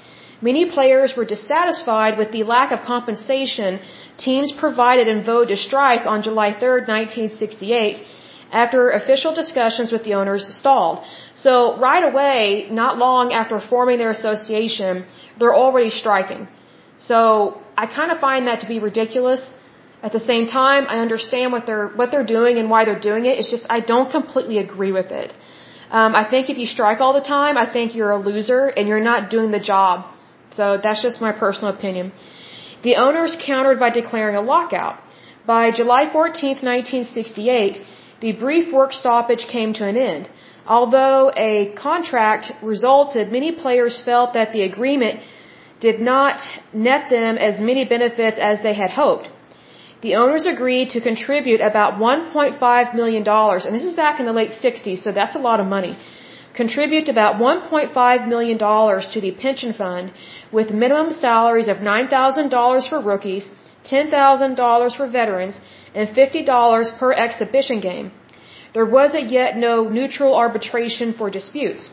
many 0.42 0.71
players 0.71 1.16
were 1.16 1.25
dissatisfied 1.25 2.18
with 2.18 2.31
the 2.33 2.42
lack 2.44 2.73
of 2.73 2.83
compensation 2.83 3.81
teams 4.18 4.53
provided 4.64 5.09
and 5.09 5.25
voted 5.25 5.57
to 5.57 5.62
strike 5.68 6.05
on 6.07 6.23
July 6.23 6.51
3, 6.53 6.68
1968, 6.87 8.03
after 8.53 8.90
official 8.90 9.35
discussions 9.35 9.92
with 9.92 10.05
the 10.05 10.14
owners 10.14 10.44
stalled. 10.61 11.05
So 11.35 11.79
right 11.79 12.05
away, 12.11 12.68
not 12.71 12.99
long 12.99 13.33
after 13.33 13.61
forming 13.61 13.99
their 13.99 14.11
association, 14.11 15.07
they're 15.38 15.55
already 15.55 15.90
striking. 15.90 16.49
So 16.99 17.62
I 17.77 17.87
kind 17.87 18.11
of 18.11 18.18
find 18.18 18.47
that 18.49 18.61
to 18.61 18.66
be 18.66 18.79
ridiculous 18.79 19.53
at 20.03 20.13
the 20.13 20.21
same 20.21 20.47
time, 20.47 20.87
I 20.89 20.99
understand 21.01 21.53
what 21.53 21.67
they're 21.67 21.89
what 21.89 22.11
they're 22.13 22.31
doing 22.39 22.59
and 22.59 22.71
why 22.71 22.85
they're 22.85 23.05
doing 23.11 23.25
it. 23.27 23.39
It's 23.39 23.51
just 23.51 23.67
I 23.69 23.81
don't 23.81 24.11
completely 24.11 24.59
agree 24.59 24.93
with 24.93 25.11
it. 25.11 25.35
Um, 25.91 26.15
I 26.15 26.25
think 26.31 26.51
if 26.51 26.59
you 26.59 26.67
strike 26.67 27.01
all 27.01 27.15
the 27.15 27.27
time, 27.37 27.57
I 27.57 27.67
think 27.73 27.95
you're 27.95 28.11
a 28.11 28.19
loser 28.31 28.67
and 28.69 28.87
you're 28.89 29.07
not 29.13 29.31
doing 29.31 29.51
the 29.51 29.65
job. 29.73 30.07
So 30.53 30.79
that's 30.83 31.03
just 31.03 31.21
my 31.21 31.33
personal 31.33 31.75
opinion. 31.75 32.13
The 32.83 32.97
owners 32.97 33.37
countered 33.45 33.81
by 33.81 33.91
declaring 33.91 34.37
a 34.37 34.41
lockout. 34.41 35.01
By 35.47 35.71
July 35.73 36.03
14, 36.13 36.59
1968, 36.63 37.81
the 38.21 38.33
brief 38.33 38.73
work 38.73 38.93
stoppage 38.93 39.47
came 39.47 39.73
to 39.75 39.89
an 39.89 39.97
end. 39.97 40.29
Although 40.67 41.33
a 41.35 41.73
contract 41.75 42.53
resulted, 42.63 43.33
many 43.33 43.53
players 43.53 44.01
felt 44.05 44.35
that 44.35 44.53
the 44.53 44.63
agreement 44.63 45.21
did 45.81 46.01
not 46.01 46.37
net 46.75 47.09
them 47.09 47.39
as 47.39 47.61
many 47.61 47.85
benefits 47.87 48.39
as 48.39 48.63
they 48.63 48.75
had 48.75 48.91
hoped 48.91 49.29
the 50.01 50.15
owners 50.15 50.47
agreed 50.47 50.91
to 50.91 51.01
contribute 51.01 51.61
about 51.61 51.95
$1.5 51.95 52.95
million, 52.95 53.27
and 53.27 53.75
this 53.75 53.85
is 53.85 53.95
back 53.95 54.21
in 54.21 54.27
the 54.27 54.33
late 54.33 54.51
60s, 54.51 54.99
so 55.03 55.13
that's 55.13 55.35
a 55.35 55.45
lot 55.49 55.59
of 55.61 55.67
money. 55.67 55.97
Contribute 56.55 57.09
about 57.09 57.37
$1.5 57.37 58.29
million 58.29 58.59
to 58.59 59.21
the 59.21 59.33
pension 59.33 59.73
fund 59.73 60.13
with 60.53 60.71
minimum 60.71 61.13
salaries 61.13 61.69
of 61.69 61.79
$9,000 61.79 62.89
for 62.89 63.01
rookies, 63.01 63.49
$10,000 63.85 64.97
for 64.97 65.07
veterans, 65.09 65.61
and 65.95 66.09
$50 66.09 66.99
per 66.99 67.13
exhibition 67.13 67.81
game. 67.81 68.13
There 68.75 68.87
was 68.87 69.15
as 69.15 69.31
yet 69.33 69.57
no 69.57 69.89
neutral 69.89 70.35
arbitration 70.35 71.13
for 71.13 71.31
disputes. 71.31 71.91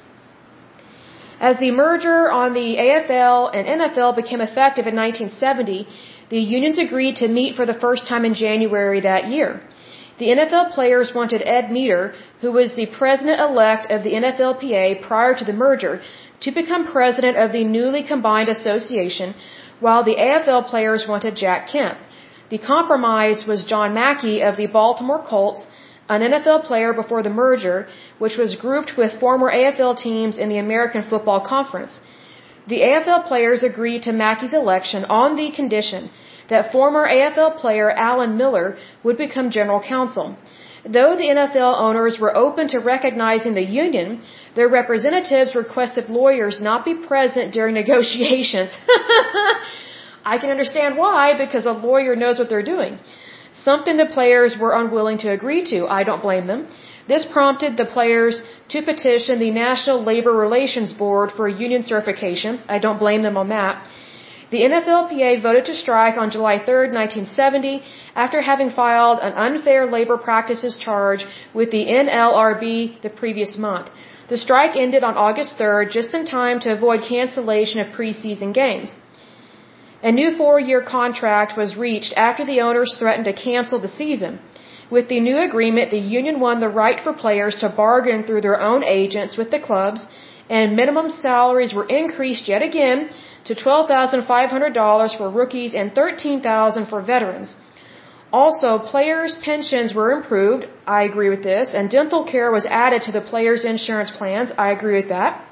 As 1.39 1.57
the 1.59 1.71
merger 1.71 2.31
on 2.31 2.53
the 2.53 2.77
AFL 2.85 3.39
and 3.55 3.81
NFL 3.81 4.15
became 4.15 4.41
effective 4.41 4.87
in 4.87 4.95
1970, 4.95 5.87
the 6.29 6.39
unions 6.39 6.77
agreed 6.79 7.15
to 7.17 7.27
meet 7.27 7.55
for 7.55 7.65
the 7.65 7.79
first 7.85 8.07
time 8.07 8.25
in 8.25 8.33
January 8.33 9.01
that 9.01 9.27
year. 9.27 9.61
The 10.17 10.29
NFL 10.33 10.71
players 10.71 11.13
wanted 11.13 11.41
Ed 11.45 11.71
Meador, 11.71 12.13
who 12.41 12.51
was 12.51 12.73
the 12.73 12.85
president 12.85 13.39
elect 13.41 13.91
of 13.91 14.03
the 14.03 14.13
NFLPA 14.21 15.01
prior 15.01 15.33
to 15.35 15.45
the 15.45 15.53
merger, 15.53 16.01
to 16.41 16.51
become 16.51 16.91
president 16.91 17.35
of 17.37 17.51
the 17.51 17.63
newly 17.63 18.03
combined 18.03 18.49
association, 18.49 19.35
while 19.79 20.03
the 20.03 20.15
AFL 20.15 20.67
players 20.67 21.05
wanted 21.07 21.35
Jack 21.35 21.67
Kemp. 21.67 21.97
The 22.49 22.59
compromise 22.59 23.45
was 23.45 23.65
John 23.65 23.93
Mackey 23.93 24.41
of 24.41 24.55
the 24.55 24.67
Baltimore 24.67 25.23
Colts, 25.23 25.67
an 26.07 26.21
NFL 26.21 26.63
player 26.63 26.93
before 26.93 27.23
the 27.23 27.37
merger, 27.43 27.87
which 28.19 28.37
was 28.37 28.55
grouped 28.55 28.95
with 28.97 29.19
former 29.19 29.51
AFL 29.51 29.97
teams 29.97 30.37
in 30.37 30.49
the 30.49 30.59
American 30.59 31.01
Football 31.09 31.41
Conference. 31.41 31.99
The 32.67 32.81
AFL 32.81 33.25
players 33.25 33.63
agreed 33.63 34.03
to 34.03 34.11
Mackey's 34.11 34.53
election 34.53 35.05
on 35.05 35.35
the 35.35 35.51
condition 35.51 36.09
that 36.49 36.71
former 36.71 37.07
AFL 37.07 37.57
player 37.57 37.89
Alan 37.91 38.37
Miller 38.37 38.77
would 39.03 39.17
become 39.17 39.49
general 39.51 39.81
counsel. 39.81 40.35
Though 40.95 41.15
the 41.15 41.29
NFL 41.35 41.73
owners 41.87 42.19
were 42.19 42.35
open 42.35 42.67
to 42.69 42.79
recognizing 42.79 43.55
the 43.55 43.67
union, 43.83 44.21
their 44.55 44.69
representatives 44.69 45.55
requested 45.55 46.09
lawyers 46.09 46.59
not 46.61 46.85
be 46.85 46.93
present 46.93 47.53
during 47.53 47.73
negotiations. 47.83 48.71
I 50.33 50.37
can 50.39 50.49
understand 50.49 50.97
why, 50.97 51.37
because 51.37 51.65
a 51.65 51.71
lawyer 51.71 52.15
knows 52.15 52.39
what 52.39 52.49
they're 52.49 52.69
doing. 52.75 52.99
Something 53.53 53.97
the 53.97 54.07
players 54.17 54.57
were 54.57 54.73
unwilling 54.79 55.19
to 55.19 55.29
agree 55.31 55.63
to. 55.71 55.87
I 55.87 56.03
don't 56.03 56.21
blame 56.21 56.45
them. 56.47 56.67
This 57.07 57.25
prompted 57.25 57.77
the 57.77 57.85
players 57.85 58.41
to 58.69 58.81
petition 58.81 59.39
the 59.39 59.51
National 59.51 60.01
Labor 60.03 60.33
Relations 60.33 60.91
Board 60.93 61.31
for 61.31 61.47
union 61.47 61.83
certification. 61.83 62.59
I 62.67 62.79
don't 62.79 62.97
blame 62.97 63.21
them 63.21 63.37
on 63.37 63.49
that. 63.49 63.87
The 64.49 64.61
NFLPA 64.69 65.41
voted 65.41 65.65
to 65.65 65.75
strike 65.75 66.17
on 66.17 66.31
July 66.31 66.57
3, 66.57 66.89
1970, 66.93 67.83
after 68.15 68.41
having 68.41 68.69
filed 68.69 69.19
an 69.19 69.33
unfair 69.33 69.85
labor 69.85 70.17
practices 70.17 70.77
charge 70.77 71.25
with 71.53 71.71
the 71.71 71.85
NLRB 71.85 73.01
the 73.01 73.09
previous 73.09 73.57
month. 73.57 73.89
The 74.29 74.37
strike 74.37 74.75
ended 74.75 75.03
on 75.03 75.17
August 75.17 75.57
3rd, 75.59 75.91
just 75.91 76.13
in 76.13 76.25
time 76.25 76.59
to 76.61 76.71
avoid 76.71 77.01
cancellation 77.01 77.79
of 77.79 77.87
preseason 77.97 78.53
games. 78.53 78.91
A 80.03 80.11
new 80.11 80.35
four-year 80.37 80.81
contract 80.81 81.57
was 81.57 81.75
reached 81.75 82.13
after 82.15 82.45
the 82.45 82.61
owners 82.61 82.95
threatened 82.99 83.25
to 83.25 83.33
cancel 83.33 83.79
the 83.79 83.93
season. 84.01 84.39
With 84.89 85.07
the 85.09 85.19
new 85.19 85.39
agreement, 85.39 85.89
the 85.91 86.05
union 86.19 86.39
won 86.39 86.59
the 86.59 86.69
right 86.69 86.99
for 86.99 87.13
players 87.13 87.55
to 87.61 87.69
bargain 87.69 88.23
through 88.23 88.41
their 88.41 88.61
own 88.61 88.83
agents 88.83 89.35
with 89.35 89.49
the 89.49 89.59
clubs, 89.59 90.07
and 90.49 90.75
minimum 90.75 91.09
salaries 91.09 91.73
were 91.73 91.85
increased 91.85 92.47
yet 92.47 92.61
again 92.61 93.09
to 93.45 93.55
$12,500 93.55 95.17
for 95.17 95.29
rookies 95.29 95.73
and 95.73 95.93
$13,000 95.93 96.89
for 96.89 97.01
veterans. 97.01 97.55
Also, 98.31 98.77
players' 98.79 99.35
pensions 99.49 99.93
were 99.93 100.11
improved. 100.11 100.67
I 100.85 101.03
agree 101.03 101.29
with 101.29 101.43
this. 101.43 101.73
And 101.73 101.89
dental 101.89 102.23
care 102.23 102.51
was 102.51 102.65
added 102.65 103.01
to 103.03 103.11
the 103.11 103.21
players' 103.21 103.65
insurance 103.65 104.11
plans. 104.11 104.51
I 104.57 104.71
agree 104.71 104.95
with 105.01 105.09
that. 105.09 105.43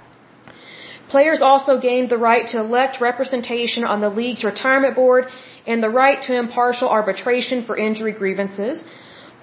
Players 1.13 1.41
also 1.41 1.79
gained 1.79 2.09
the 2.09 2.17
right 2.17 2.45
to 2.47 2.59
elect 2.59 2.99
representation 2.99 3.83
on 3.83 4.01
the 4.01 4.09
league's 4.09 4.43
retirement 4.43 4.95
board 4.95 5.25
and 5.67 5.81
the 5.81 5.89
right 5.89 6.21
to 6.23 6.35
impartial 6.35 6.89
arbitration 6.89 7.63
for 7.67 7.77
injury 7.77 8.13
grievances. 8.21 8.83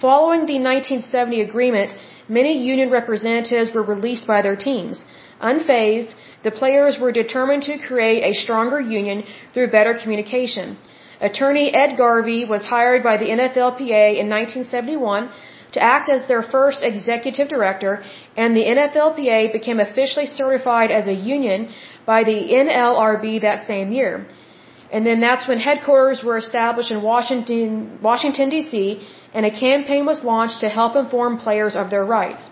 Following 0.01 0.47
the 0.47 0.59
1970 0.59 1.43
agreement, 1.43 1.95
many 2.27 2.53
union 2.67 2.89
representatives 2.91 3.71
were 3.75 3.83
released 3.83 4.27
by 4.27 4.41
their 4.41 4.57
teams. 4.57 5.05
Unfazed, 5.43 6.15
the 6.43 6.51
players 6.51 6.99
were 6.99 7.13
determined 7.13 7.65
to 7.65 7.77
create 7.77 8.23
a 8.25 8.33
stronger 8.43 8.81
union 8.81 9.25
through 9.53 9.69
better 9.69 9.95
communication. 10.03 10.79
Attorney 11.21 11.67
Ed 11.75 11.97
Garvey 11.99 12.47
was 12.47 12.65
hired 12.65 13.03
by 13.03 13.19
the 13.19 13.27
NFLPA 13.27 14.07
in 14.23 14.27
1971 14.31 15.29
to 15.73 15.83
act 15.83 16.09
as 16.09 16.27
their 16.27 16.43
first 16.43 16.83
executive 16.83 17.49
director, 17.49 18.03
and 18.39 18.57
the 18.57 18.65
NFLPA 18.65 19.53
became 19.53 19.81
officially 19.81 20.27
certified 20.27 20.91
as 20.91 21.09
a 21.09 21.21
union 21.37 21.69
by 22.07 22.25
the 22.25 22.39
NLRB 22.65 23.43
that 23.43 23.67
same 23.67 23.93
year. 23.93 24.27
And 24.91 25.07
then 25.07 25.21
that's 25.21 25.47
when 25.47 25.59
headquarters 25.59 26.25
were 26.25 26.39
established 26.39 26.91
in 26.91 27.03
Washington, 27.03 27.99
Washington 28.03 28.49
D.C., 28.49 29.01
and 29.35 29.47
a 29.47 29.51
campaign 29.51 30.07
was 30.07 30.25
launched 30.25 30.61
to 30.61 30.69
help 30.69 30.97
inform 30.97 31.39
players 31.39 31.77
of 31.77 31.91
their 31.91 32.05
rights. 32.05 32.51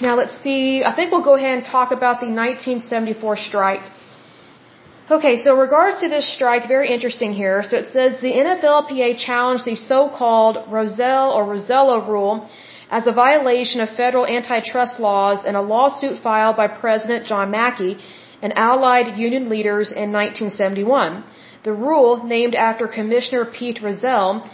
Now 0.00 0.14
let's 0.16 0.36
see, 0.42 0.82
I 0.84 0.92
think 0.96 1.12
we'll 1.12 1.28
go 1.30 1.36
ahead 1.36 1.58
and 1.58 1.66
talk 1.66 1.90
about 1.92 2.20
the 2.20 2.30
1974 2.30 3.36
strike. 3.36 3.84
Okay, 5.10 5.36
so 5.36 5.56
regards 5.56 6.00
to 6.02 6.08
this 6.08 6.26
strike, 6.32 6.68
very 6.68 6.88
interesting 6.94 7.32
here. 7.32 7.62
So 7.64 7.76
it 7.78 7.86
says 7.86 8.20
the 8.20 8.32
NFLPA 8.44 9.18
challenged 9.18 9.64
the 9.64 9.74
so-called 9.74 10.56
Rozelle 10.68 11.30
or 11.36 11.44
Rosello 11.44 12.08
rule 12.08 12.48
as 12.90 13.06
a 13.06 13.12
violation 13.12 13.80
of 13.80 13.88
federal 13.90 14.26
antitrust 14.26 15.00
laws 15.00 15.44
in 15.44 15.54
a 15.56 15.62
lawsuit 15.62 16.22
filed 16.22 16.56
by 16.56 16.68
President 16.68 17.26
John 17.26 17.50
Mackey 17.50 17.98
and 18.40 18.56
allied 18.56 19.18
union 19.18 19.48
leaders 19.48 19.90
in 19.90 20.12
1971. 20.12 21.24
The 21.64 21.72
rule, 21.72 22.24
named 22.24 22.54
after 22.54 22.86
Commissioner 22.86 23.44
Pete 23.44 23.80
Rozelle, 23.82 24.48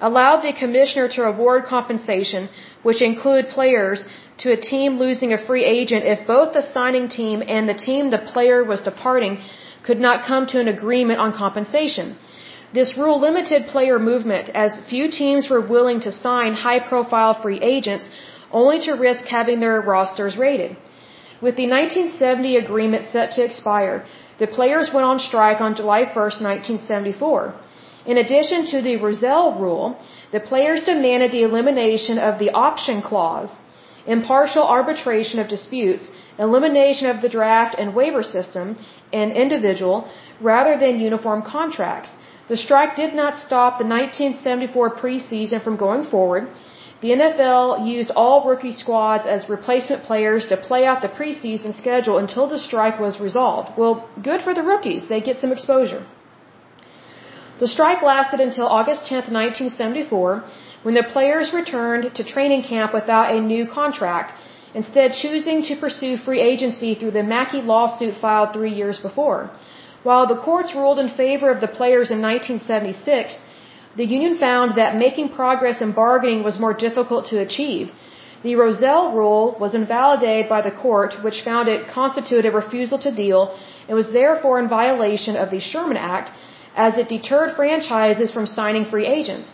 allowed 0.00 0.42
the 0.42 0.52
commissioner 0.52 1.08
to 1.08 1.24
award 1.24 1.64
compensation, 1.64 2.48
which 2.82 3.02
include 3.02 3.48
players 3.48 4.06
to 4.38 4.52
a 4.52 4.56
team 4.56 4.98
losing 4.98 5.32
a 5.32 5.42
free 5.46 5.64
agent 5.64 6.04
if 6.04 6.26
both 6.26 6.52
the 6.52 6.62
signing 6.62 7.08
team 7.08 7.42
and 7.46 7.68
the 7.68 7.74
team 7.74 8.10
the 8.10 8.18
player 8.32 8.62
was 8.64 8.82
departing 8.82 9.38
could 9.82 10.00
not 10.00 10.26
come 10.26 10.46
to 10.46 10.60
an 10.60 10.68
agreement 10.68 11.20
on 11.20 11.32
compensation. 11.32 12.16
This 12.74 12.96
rule 12.98 13.20
limited 13.20 13.66
player 13.66 13.98
movement 13.98 14.50
as 14.50 14.80
few 14.90 15.10
teams 15.10 15.48
were 15.48 15.60
willing 15.74 16.00
to 16.00 16.12
sign 16.12 16.54
high 16.54 16.80
profile 16.80 17.34
free 17.42 17.60
agents 17.60 18.08
only 18.50 18.80
to 18.80 18.92
risk 18.92 19.24
having 19.24 19.60
their 19.60 19.80
rosters 19.80 20.36
raided. 20.36 20.76
With 21.40 21.56
the 21.56 21.68
1970 21.68 22.56
agreement 22.56 23.04
set 23.12 23.32
to 23.32 23.44
expire, 23.44 24.04
the 24.38 24.46
players 24.46 24.90
went 24.92 25.06
on 25.06 25.18
strike 25.18 25.60
on 25.60 25.74
July 25.74 26.02
1, 26.02 26.14
1974. 26.14 27.54
In 28.06 28.16
addition 28.18 28.66
to 28.72 28.80
the 28.82 28.96
Rozelle 28.96 29.52
rule, 29.64 29.98
the 30.32 30.40
players 30.40 30.82
demanded 30.82 31.32
the 31.32 31.42
elimination 31.42 32.18
of 32.18 32.38
the 32.38 32.50
option 32.50 33.02
clause 33.02 33.54
impartial 34.06 34.62
arbitration 34.62 35.40
of 35.40 35.48
disputes, 35.48 36.08
elimination 36.38 37.08
of 37.08 37.20
the 37.22 37.28
draft 37.28 37.74
and 37.78 37.94
waiver 37.94 38.22
system, 38.22 38.76
and 39.12 39.32
individual 39.32 40.08
rather 40.40 40.78
than 40.78 41.00
uniform 41.00 41.42
contracts. 41.42 42.10
The 42.48 42.56
strike 42.56 42.94
did 42.94 43.14
not 43.14 43.36
stop 43.36 43.78
the 43.78 43.84
1974 43.84 44.96
preseason 45.02 45.62
from 45.62 45.76
going 45.76 46.04
forward. 46.04 46.48
The 47.00 47.10
NFL 47.10 47.86
used 47.86 48.10
all 48.14 48.48
rookie 48.48 48.72
squads 48.72 49.26
as 49.26 49.48
replacement 49.48 50.04
players 50.04 50.46
to 50.46 50.56
play 50.56 50.86
out 50.86 51.02
the 51.02 51.08
preseason 51.08 51.74
schedule 51.74 52.18
until 52.18 52.46
the 52.46 52.58
strike 52.58 52.98
was 53.00 53.20
resolved. 53.20 53.76
Well, 53.76 54.08
good 54.22 54.40
for 54.40 54.54
the 54.54 54.62
rookies. 54.62 55.08
They 55.08 55.20
get 55.20 55.38
some 55.38 55.52
exposure. 55.52 56.06
The 57.58 57.66
strike 57.66 58.02
lasted 58.02 58.40
until 58.40 58.66
August 58.66 59.06
10, 59.06 59.32
1974, 59.32 60.44
when 60.82 60.94
the 60.94 61.02
players 61.14 61.54
returned 61.54 62.14
to 62.14 62.22
training 62.22 62.62
camp 62.62 62.92
without 62.92 63.34
a 63.34 63.40
new 63.40 63.66
contract, 63.66 64.34
instead 64.74 65.14
choosing 65.14 65.62
to 65.62 65.76
pursue 65.84 66.18
free 66.18 66.40
agency 66.40 66.94
through 66.94 67.12
the 67.12 67.22
Mackey 67.22 67.62
lawsuit 67.62 68.14
filed 68.16 68.52
three 68.52 68.74
years 68.80 68.98
before. 68.98 69.50
While 70.02 70.26
the 70.26 70.42
courts 70.48 70.74
ruled 70.74 70.98
in 70.98 71.08
favor 71.08 71.48
of 71.50 71.62
the 71.62 71.74
players 71.78 72.10
in 72.10 72.20
1976, 72.20 73.38
the 73.96 74.04
union 74.04 74.34
found 74.38 74.74
that 74.74 75.02
making 75.04 75.30
progress 75.30 75.80
in 75.80 75.92
bargaining 75.92 76.42
was 76.42 76.58
more 76.64 76.74
difficult 76.74 77.24
to 77.30 77.38
achieve. 77.38 77.90
The 78.42 78.54
Rozelle 78.56 79.12
rule 79.12 79.56
was 79.58 79.74
invalidated 79.74 80.46
by 80.50 80.60
the 80.60 80.76
court, 80.84 81.14
which 81.24 81.40
found 81.40 81.68
it 81.68 81.88
constituted 81.88 82.44
a 82.44 82.56
refusal 82.62 82.98
to 82.98 83.10
deal 83.10 83.58
and 83.88 83.96
was 83.96 84.12
therefore 84.12 84.58
in 84.58 84.68
violation 84.68 85.36
of 85.36 85.50
the 85.50 85.58
Sherman 85.58 85.96
Act 85.96 86.30
as 86.76 86.98
it 86.98 87.08
deterred 87.08 87.56
franchises 87.56 88.30
from 88.30 88.46
signing 88.46 88.84
free 88.84 89.06
agents. 89.18 89.50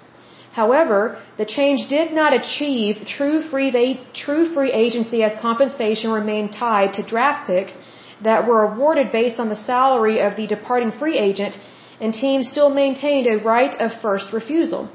However, 0.61 1.01
the 1.39 1.47
change 1.57 1.89
did 1.89 2.13
not 2.13 2.35
achieve 2.41 3.07
true 3.07 3.41
free, 3.51 3.71
true 4.13 4.45
free 4.55 4.73
agency 4.85 5.23
as 5.23 5.35
compensation 5.49 6.11
remained 6.11 6.53
tied 6.53 6.93
to 6.95 7.03
draft 7.03 7.47
picks 7.47 7.75
that 8.23 8.47
were 8.47 8.63
awarded 8.65 9.11
based 9.13 9.41
on 9.41 9.49
the 9.49 9.57
salary 9.71 10.19
of 10.21 10.37
the 10.37 10.47
departing 10.47 10.93
free 10.93 11.17
agent, 11.19 11.59
and 12.01 12.13
teams 12.13 12.51
still 12.51 12.71
maintained 12.83 13.27
a 13.27 13.39
right 13.53 13.75
of 13.81 14.01
first 14.03 14.33
refusal. 14.33 14.91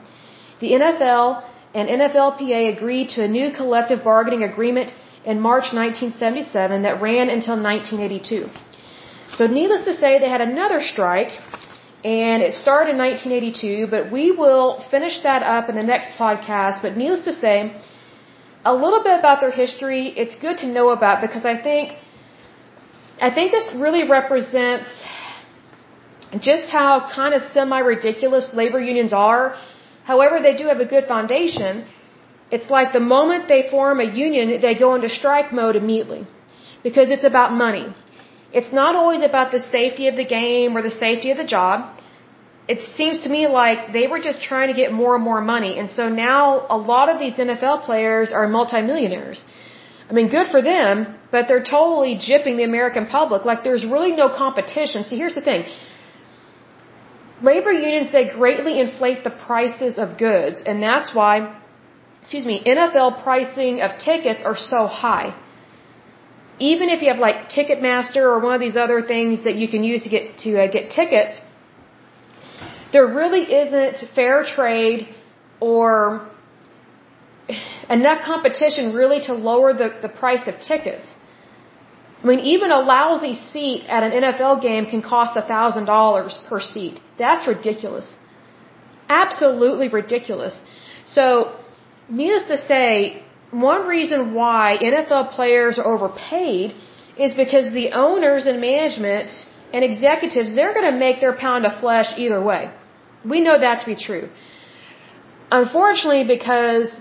The 0.59 0.71
NFL 0.73 1.43
and 1.73 1.89
NFLPA 1.89 2.61
agreed 2.75 3.09
to 3.15 3.23
a 3.23 3.27
new 3.27 3.51
collective 3.51 4.03
bargaining 4.03 4.43
agreement 4.43 4.93
in 5.25 5.39
March 5.39 5.67
1977 5.73 6.83
that 6.83 7.01
ran 7.01 7.29
until 7.29 7.57
1982. 7.61 8.49
So 9.37 9.47
needless 9.47 9.83
to 9.85 9.93
say, 9.93 10.19
they 10.19 10.29
had 10.29 10.41
another 10.41 10.81
strike 10.81 11.31
and 12.07 12.41
it 12.47 12.53
started 12.63 12.91
in 12.91 12.97
1982, 12.97 13.87
but 13.93 14.11
we 14.15 14.25
will 14.41 14.67
finish 14.93 15.15
that 15.27 15.41
up 15.55 15.69
in 15.71 15.75
the 15.75 15.87
next 15.93 16.11
podcast. 16.23 16.81
But 16.81 16.95
needless 17.01 17.23
to 17.29 17.33
say, 17.33 17.55
a 18.71 18.73
little 18.83 19.01
bit 19.07 19.15
about 19.19 19.41
their 19.43 19.55
history, 19.63 20.03
it's 20.21 20.35
good 20.45 20.57
to 20.63 20.67
know 20.75 20.87
about 20.97 21.21
because 21.25 21.45
I 21.53 21.55
think 21.67 21.95
I 23.27 23.29
think 23.35 23.51
this 23.57 23.67
really 23.85 24.03
represents 24.07 24.87
just 26.49 26.67
how 26.77 26.89
kind 27.19 27.33
of 27.33 27.41
semi 27.53 27.79
ridiculous 27.93 28.53
labor 28.53 28.79
unions 28.79 29.13
are. 29.27 29.43
However, 30.11 30.39
they 30.47 30.55
do 30.61 30.67
have 30.67 30.79
a 30.87 30.89
good 30.95 31.05
foundation. 31.13 31.85
It's 32.55 32.69
like 32.77 32.93
the 32.93 33.05
moment 33.15 33.47
they 33.53 33.61
form 33.69 33.99
a 33.99 34.09
union, 34.25 34.61
they 34.61 34.75
go 34.75 34.95
into 34.95 35.09
strike 35.09 35.51
mode 35.51 35.75
immediately 35.75 36.25
because 36.83 37.09
it's 37.09 37.25
about 37.33 37.51
money. 37.65 37.87
It's 38.57 38.73
not 38.81 38.95
always 38.99 39.23
about 39.29 39.51
the 39.55 39.61
safety 39.77 40.05
of 40.11 40.15
the 40.21 40.27
game 40.39 40.77
or 40.77 40.81
the 40.89 40.95
safety 41.05 41.29
of 41.33 41.37
the 41.43 41.49
job. 41.55 41.75
It 42.73 42.79
seems 42.97 43.17
to 43.25 43.29
me 43.35 43.41
like 43.47 43.79
they 43.97 44.07
were 44.13 44.21
just 44.29 44.39
trying 44.49 44.69
to 44.73 44.77
get 44.81 44.91
more 45.01 45.13
and 45.17 45.23
more 45.31 45.41
money. 45.55 45.73
And 45.79 45.89
so 45.97 46.09
now 46.09 46.41
a 46.77 46.79
lot 46.93 47.07
of 47.11 47.19
these 47.23 47.35
NFL 47.45 47.77
players 47.87 48.31
are 48.37 48.47
multimillionaires. 48.59 49.43
I 50.09 50.13
mean, 50.17 50.29
good 50.37 50.47
for 50.55 50.61
them, 50.73 50.95
but 51.31 51.47
they're 51.47 51.67
totally 51.77 52.13
gypping 52.27 52.55
the 52.61 52.67
American 52.73 53.05
public. 53.05 53.45
Like 53.51 53.63
there's 53.67 53.85
really 53.95 54.13
no 54.23 54.27
competition. 54.43 55.05
See, 55.09 55.17
here's 55.21 55.35
the 55.35 55.45
thing. 55.49 55.65
Labor 57.49 57.71
unions, 57.71 58.11
they 58.11 58.27
greatly 58.27 58.79
inflate 58.79 59.23
the 59.23 59.33
prices 59.47 59.99
of 60.03 60.17
goods, 60.17 60.63
and 60.65 60.81
that's 60.81 61.13
why, 61.13 61.33
excuse 62.21 62.47
me, 62.51 62.63
NFL 62.75 63.21
pricing 63.21 63.81
of 63.81 63.99
tickets 63.99 64.41
are 64.43 64.57
so 64.57 64.87
high. 64.87 65.27
Even 66.59 66.89
if 66.89 67.01
you 67.01 67.09
have 67.09 67.19
like 67.19 67.49
Ticketmaster 67.49 68.23
or 68.31 68.39
one 68.39 68.53
of 68.53 68.61
these 68.61 68.75
other 68.75 69.01
things 69.01 69.43
that 69.43 69.55
you 69.55 69.67
can 69.67 69.83
use 69.83 70.03
to 70.03 70.09
get 70.09 70.37
to 70.39 70.59
uh, 70.61 70.67
get 70.67 70.89
tickets, 70.89 71.39
there 72.91 73.05
really 73.05 73.43
isn't 73.63 73.97
fair 74.15 74.43
trade 74.43 75.07
or 75.59 76.27
enough 77.89 78.23
competition 78.25 78.93
really 78.93 79.21
to 79.27 79.33
lower 79.33 79.73
the, 79.73 79.89
the 80.01 80.09
price 80.09 80.47
of 80.47 80.59
tickets. 80.59 81.07
I 82.23 82.25
mean, 82.27 82.39
even 82.39 82.71
a 82.71 82.79
lousy 82.79 83.33
seat 83.33 83.85
at 83.87 84.01
an 84.03 84.11
NFL 84.23 84.61
game 84.61 84.87
can 84.87 85.01
cost 85.01 85.35
$1,000 85.35 86.49
per 86.49 86.59
seat. 86.59 86.99
That's 87.17 87.47
ridiculous. 87.47 88.15
Absolutely 89.07 89.87
ridiculous. 89.87 90.59
So, 91.05 91.55
needless 92.09 92.45
to 92.45 92.57
say, 92.57 93.23
one 93.51 93.87
reason 93.87 94.33
why 94.33 94.77
NFL 94.81 95.31
players 95.31 95.79
are 95.79 95.85
overpaid 95.85 96.75
is 97.17 97.33
because 97.33 97.71
the 97.71 97.91
owners 97.91 98.45
and 98.45 98.59
management 98.59 99.29
and 99.73 99.83
executives, 99.83 100.53
they're 100.53 100.73
going 100.73 100.91
to 100.91 100.97
make 100.97 101.19
their 101.19 101.33
pound 101.33 101.65
of 101.65 101.79
flesh 101.79 102.13
either 102.17 102.41
way. 102.41 102.71
We 103.25 103.41
know 103.41 103.59
that 103.59 103.81
to 103.81 103.85
be 103.85 103.95
true. 103.95 104.29
Unfortunately, 105.51 106.25
because 106.25 106.91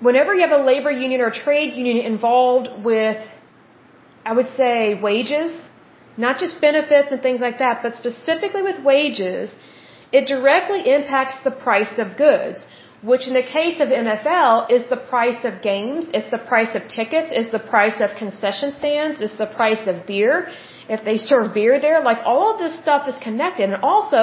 whenever 0.00 0.34
you 0.34 0.42
have 0.46 0.58
a 0.58 0.62
labor 0.62 0.90
union 0.90 1.20
or 1.20 1.30
trade 1.30 1.74
union 1.74 1.98
involved 1.98 2.84
with, 2.84 3.16
I 4.24 4.32
would 4.32 4.48
say, 4.48 5.00
wages, 5.00 5.66
not 6.16 6.38
just 6.38 6.60
benefits 6.60 7.12
and 7.12 7.22
things 7.22 7.40
like 7.40 7.58
that, 7.58 7.82
but 7.82 7.94
specifically 7.94 8.62
with 8.62 8.82
wages, 8.84 9.50
it 10.12 10.26
directly 10.26 10.80
impacts 10.92 11.42
the 11.44 11.50
price 11.50 11.98
of 11.98 12.16
goods, 12.16 12.66
which 13.10 13.28
in 13.28 13.34
the 13.34 13.48
case 13.58 13.78
of 13.84 13.88
NFL 13.88 14.70
is 14.76 14.82
the 14.94 15.00
price 15.14 15.42
of 15.48 15.62
games, 15.62 16.10
it's 16.12 16.30
the 16.36 16.42
price 16.52 16.74
of 16.78 16.82
tickets, 16.88 17.28
it's 17.38 17.52
the 17.52 17.64
price 17.74 17.98
of 18.04 18.10
concession 18.18 18.72
stands, 18.72 19.20
it's 19.20 19.38
the 19.44 19.50
price 19.60 19.84
of 19.86 20.06
beer, 20.10 20.48
if 20.88 21.04
they 21.04 21.16
serve 21.16 21.54
beer 21.54 21.80
there, 21.86 22.02
like 22.02 22.18
all 22.24 22.52
of 22.52 22.58
this 22.58 22.74
stuff 22.84 23.06
is 23.12 23.18
connected. 23.28 23.70
And 23.70 23.80
also, 23.92 24.20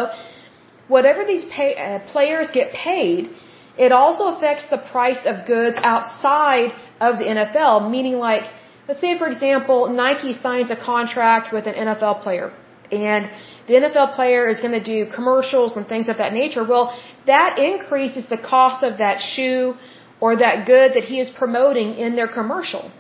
whatever 0.90 1.24
these 1.24 1.46
pay, 1.46 1.72
uh, 1.76 2.00
players 2.12 2.52
get 2.52 2.74
paid, 2.74 3.30
it 3.78 3.92
also 3.94 4.26
affects 4.36 4.66
the 4.76 4.82
price 4.96 5.22
of 5.26 5.46
goods 5.46 5.78
outside 5.82 6.72
of 7.00 7.20
the 7.20 7.28
NFL, 7.36 7.90
meaning 7.90 8.18
like, 8.30 8.44
let's 8.88 9.00
say 9.00 9.18
for 9.18 9.28
example, 9.28 9.90
Nike 9.90 10.34
signs 10.34 10.72
a 10.72 10.76
contract 10.76 11.54
with 11.54 11.66
an 11.68 11.76
NFL 11.86 12.22
player 12.22 12.52
and 12.92 13.30
the 13.68 13.76
NFL 13.82 14.14
player 14.16 14.48
is 14.54 14.60
going 14.60 14.74
to 14.74 14.86
do 14.94 15.00
commercials 15.18 15.78
and 15.78 15.88
things 15.88 16.10
of 16.10 16.18
that 16.18 16.34
nature. 16.34 16.64
Well, 16.64 16.86
that 17.26 17.60
increases 17.60 18.26
the 18.28 18.38
cost 18.38 18.84
of 18.84 18.98
that 18.98 19.22
shoe 19.22 19.76
or 20.20 20.36
that 20.38 20.66
good 20.66 20.94
that 20.96 21.06
he 21.12 21.20
is 21.20 21.30
promoting 21.30 21.96
in 21.96 22.16
their 22.16 22.28
commercial. 22.40 22.92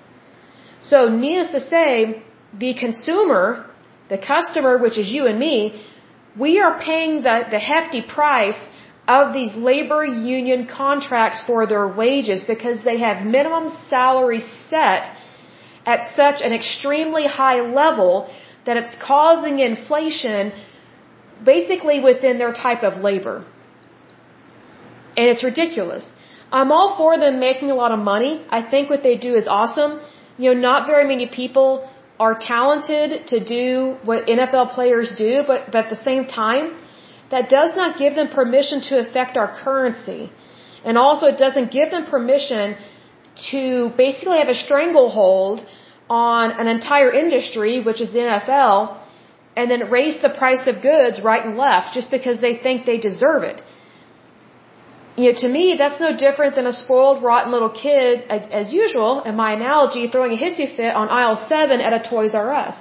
So 0.79 1.09
needless 1.09 1.51
to 1.51 1.61
say, 1.61 2.23
the 2.65 2.73
consumer, 2.85 3.65
the 4.09 4.17
customer, 4.17 4.77
which 4.77 4.97
is 4.97 5.11
you 5.11 5.25
and 5.27 5.39
me, 5.39 5.57
we 6.37 6.59
are 6.59 6.79
paying 6.79 7.21
the, 7.27 7.45
the 7.49 7.59
hefty 7.59 8.01
price 8.01 8.59
of 9.07 9.33
these 9.33 9.53
labor 9.53 10.03
union 10.05 10.65
contracts 10.65 11.43
for 11.45 11.65
their 11.67 11.87
wages 11.87 12.43
because 12.43 12.83
they 12.83 12.99
have 12.99 13.25
minimum 13.25 13.67
salaries 13.69 14.47
set 14.69 15.11
at 15.85 16.15
such 16.15 16.41
an 16.41 16.53
extremely 16.53 17.25
high 17.27 17.61
level 17.61 18.29
that 18.65 18.77
it's 18.77 18.95
causing 19.01 19.59
inflation 19.59 20.51
basically 21.43 21.99
within 21.99 22.37
their 22.37 22.53
type 22.53 22.83
of 22.83 23.01
labor. 23.07 23.45
And 25.17 25.27
it's 25.31 25.43
ridiculous. 25.43 26.09
I'm 26.51 26.71
all 26.71 26.95
for 26.97 27.17
them 27.23 27.39
making 27.39 27.71
a 27.71 27.75
lot 27.75 27.91
of 27.91 27.99
money. 27.99 28.33
I 28.49 28.61
think 28.61 28.89
what 28.89 29.03
they 29.03 29.17
do 29.17 29.35
is 29.35 29.47
awesome. 29.47 29.99
You 30.37 30.53
know, 30.53 30.59
not 30.69 30.87
very 30.87 31.05
many 31.07 31.27
people 31.27 31.89
are 32.19 32.35
talented 32.37 33.27
to 33.27 33.37
do 33.43 33.97
what 34.03 34.27
NFL 34.27 34.71
players 34.77 35.13
do, 35.17 35.43
but, 35.49 35.71
but 35.71 35.85
at 35.85 35.89
the 35.89 36.01
same 36.09 36.25
time, 36.25 36.65
that 37.31 37.49
does 37.49 37.75
not 37.75 37.97
give 37.97 38.15
them 38.15 38.27
permission 38.39 38.81
to 38.89 38.99
affect 39.03 39.37
our 39.37 39.49
currency. 39.63 40.31
And 40.85 40.97
also 40.97 41.27
it 41.33 41.37
doesn't 41.37 41.71
give 41.71 41.89
them 41.95 42.05
permission 42.05 42.75
to 43.51 43.91
basically 43.97 44.37
have 44.37 44.49
a 44.49 44.59
stranglehold 44.65 45.65
on 46.09 46.51
an 46.51 46.67
entire 46.67 47.11
industry, 47.11 47.81
which 47.81 48.01
is 48.01 48.11
the 48.11 48.19
NFL, 48.19 48.99
and 49.55 49.69
then 49.69 49.89
raise 49.89 50.21
the 50.21 50.29
price 50.29 50.67
of 50.67 50.81
goods 50.81 51.21
right 51.21 51.45
and 51.45 51.57
left 51.57 51.93
just 51.93 52.09
because 52.11 52.39
they 52.41 52.55
think 52.57 52.85
they 52.85 52.97
deserve 52.97 53.43
it 53.43 53.61
you 55.15 55.31
know, 55.31 55.39
to 55.39 55.47
me, 55.47 55.75
that's 55.77 55.99
no 55.99 56.15
different 56.17 56.55
than 56.55 56.65
a 56.65 56.73
spoiled, 56.73 57.21
rotten 57.21 57.51
little 57.51 57.69
kid, 57.69 58.23
as 58.29 58.73
usual, 58.73 59.21
in 59.23 59.35
my 59.35 59.53
analogy, 59.53 60.07
throwing 60.07 60.31
a 60.31 60.39
hissy 60.43 60.67
fit 60.75 60.93
on 60.95 61.09
aisle 61.09 61.35
seven 61.35 61.81
at 61.81 61.93
a 61.93 62.09
Toys 62.09 62.33
R 62.33 62.51
Us. 62.53 62.77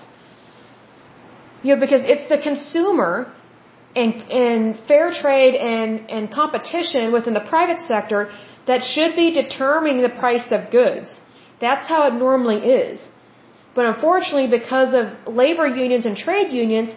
You 1.63 1.75
know, 1.75 1.81
because 1.81 2.03
it's 2.05 2.27
the 2.29 2.39
consumer 2.39 3.31
and, 3.95 4.15
and 4.31 4.79
fair 4.89 5.11
trade 5.13 5.55
and, 5.55 6.11
and 6.11 6.31
competition 6.33 7.13
within 7.13 7.35
the 7.35 7.47
private 7.55 7.81
sector 7.81 8.31
that 8.67 8.83
should 8.83 9.15
be 9.15 9.31
determining 9.33 10.01
the 10.01 10.09
price 10.09 10.51
of 10.51 10.71
goods. 10.71 11.21
That's 11.67 11.87
how 11.93 12.01
it 12.09 12.15
normally 12.27 12.61
is. 12.83 13.09
But 13.77 13.87
unfortunately, 13.93 14.49
because 14.61 14.91
of 15.01 15.05
labor 15.43 15.67
unions 15.83 16.05
and 16.09 16.17
trade 16.25 16.51
unions, 16.63 16.91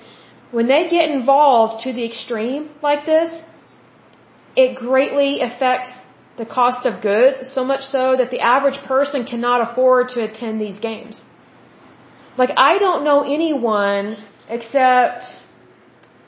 when 0.57 0.67
they 0.73 0.81
get 0.95 1.05
involved 1.19 1.83
to 1.83 1.93
the 1.97 2.05
extreme 2.11 2.63
like 2.87 3.05
this, 3.13 3.31
it 4.63 4.75
greatly 4.85 5.31
affects 5.47 5.91
the 6.41 6.45
cost 6.57 6.85
of 6.89 7.01
goods, 7.01 7.37
so 7.57 7.63
much 7.71 7.83
so 7.95 8.03
that 8.19 8.29
the 8.35 8.41
average 8.55 8.79
person 8.93 9.25
cannot 9.31 9.59
afford 9.65 10.09
to 10.13 10.19
attend 10.27 10.59
these 10.59 10.79
games. 10.79 11.23
Like, 12.41 12.51
I 12.57 12.77
don't 12.77 13.03
know 13.05 13.19
anyone 13.37 14.17
except 14.49 15.23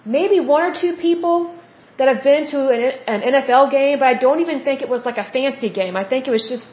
maybe 0.05 0.39
one 0.39 0.63
or 0.69 0.73
two 0.73 0.93
people 1.07 1.53
that 1.97 2.07
have 2.07 2.23
been 2.23 2.47
to 2.53 2.59
an, 2.69 3.21
NFL 3.33 3.71
game, 3.71 3.99
but 3.99 4.07
I 4.13 4.13
don't 4.25 4.39
even 4.45 4.63
think 4.63 4.81
it 4.81 4.89
was 4.95 5.03
like 5.09 5.17
a 5.17 5.29
fancy 5.35 5.69
game. 5.69 5.97
I 5.97 6.05
think 6.11 6.27
it 6.27 6.31
was 6.31 6.47
just, 6.53 6.67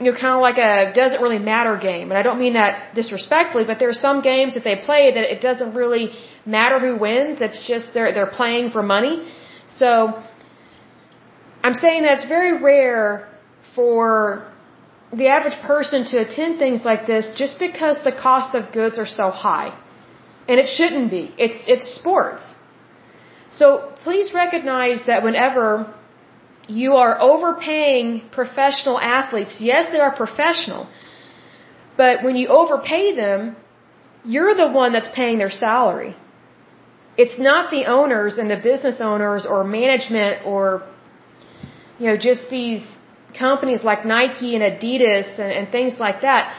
you 0.00 0.10
know, 0.10 0.18
kind 0.18 0.34
of 0.38 0.42
like 0.48 0.58
a 0.58 0.92
doesn't 0.94 1.20
really 1.20 1.38
matter 1.38 1.76
game. 1.76 2.06
And 2.10 2.18
I 2.18 2.22
don't 2.22 2.38
mean 2.38 2.54
that 2.54 2.94
disrespectfully, 2.94 3.64
but 3.70 3.78
there 3.78 3.90
are 3.90 4.00
some 4.08 4.22
games 4.22 4.54
that 4.54 4.64
they 4.64 4.76
play 4.76 5.12
that 5.16 5.24
it 5.34 5.40
doesn't 5.40 5.74
really 5.74 6.10
matter 6.46 6.78
who 6.80 6.96
wins. 6.96 7.42
It's 7.42 7.60
just 7.68 7.92
they're, 7.94 8.12
they're 8.14 8.34
playing 8.40 8.70
for 8.70 8.82
money. 8.82 9.30
So, 9.68 10.22
I'm 11.62 11.74
saying 11.74 12.02
that 12.04 12.12
it's 12.18 12.24
very 12.24 12.62
rare 12.62 13.28
for 13.74 14.50
the 15.12 15.26
average 15.26 15.58
person 15.62 16.06
to 16.06 16.18
attend 16.26 16.58
things 16.58 16.80
like 16.84 17.06
this 17.06 17.34
just 17.36 17.58
because 17.58 17.96
the 18.02 18.12
cost 18.12 18.54
of 18.54 18.72
goods 18.72 18.98
are 18.98 19.06
so 19.06 19.30
high. 19.30 19.76
And 20.48 20.58
it 20.58 20.66
shouldn't 20.66 21.10
be. 21.10 21.34
It's, 21.36 21.58
it's 21.66 21.86
sports. 21.94 22.42
So 23.50 23.92
please 24.04 24.32
recognize 24.32 25.00
that 25.06 25.22
whenever 25.22 25.94
you 26.70 26.94
are 26.96 27.20
overpaying 27.20 28.28
professional 28.30 28.98
athletes, 29.00 29.60
yes, 29.60 29.90
they 29.92 30.00
are 30.00 30.14
professional, 30.14 30.88
but 31.96 32.22
when 32.24 32.36
you 32.36 32.48
overpay 32.48 33.16
them, 33.16 33.56
you're 34.24 34.54
the 34.54 34.70
one 34.70 34.92
that's 34.92 35.08
paying 35.08 35.38
their 35.38 35.50
salary. 35.50 36.14
It's 37.16 37.38
not 37.38 37.70
the 37.70 37.86
owners 37.86 38.38
and 38.38 38.50
the 38.50 38.56
business 38.56 39.00
owners 39.00 39.46
or 39.46 39.64
management 39.64 40.46
or 40.46 40.82
you 41.98 42.06
know, 42.06 42.16
just 42.16 42.48
these 42.48 42.84
companies 43.38 43.84
like 43.84 44.04
Nike 44.06 44.54
and 44.56 44.64
Adidas 44.64 45.38
and, 45.38 45.52
and 45.52 45.70
things 45.70 45.98
like 45.98 46.22
that, 46.22 46.54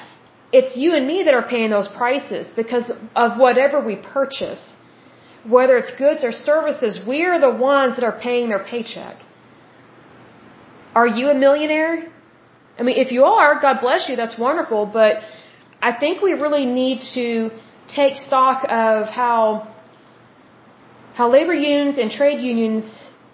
it's 0.52 0.78
you 0.78 0.94
and 0.94 1.08
me 1.08 1.24
that 1.24 1.34
are 1.34 1.48
paying 1.56 1.72
those 1.72 1.88
prices 1.88 2.50
because 2.56 2.92
of 3.16 3.40
whatever 3.40 3.84
we 3.84 3.96
purchase. 3.96 4.74
Whether 5.56 5.78
it's 5.78 5.94
goods 5.98 6.24
or 6.24 6.32
services, 6.32 7.00
we're 7.08 7.40
the 7.40 7.50
ones 7.50 7.96
that 7.96 8.04
are 8.04 8.18
paying 8.28 8.50
their 8.50 8.64
paycheck. 8.64 9.16
Are 10.94 11.08
you 11.08 11.30
a 11.30 11.34
millionaire? 11.34 12.12
I 12.80 12.84
mean, 12.84 12.98
if 12.98 13.12
you 13.12 13.24
are, 13.24 13.60
God 13.60 13.80
bless 13.82 14.10
you, 14.10 14.16
that's 14.16 14.38
wonderful, 14.38 14.86
but 14.86 15.18
I 15.82 15.92
think 15.94 16.22
we 16.22 16.34
really 16.34 16.66
need 16.66 17.02
to 17.14 17.52
take 17.88 18.18
stock 18.18 18.64
of 18.70 19.08
how 19.08 19.68
how 21.14 21.30
labor 21.30 21.54
unions 21.54 21.98
and 21.98 22.10
trade 22.10 22.40
unions 22.42 22.86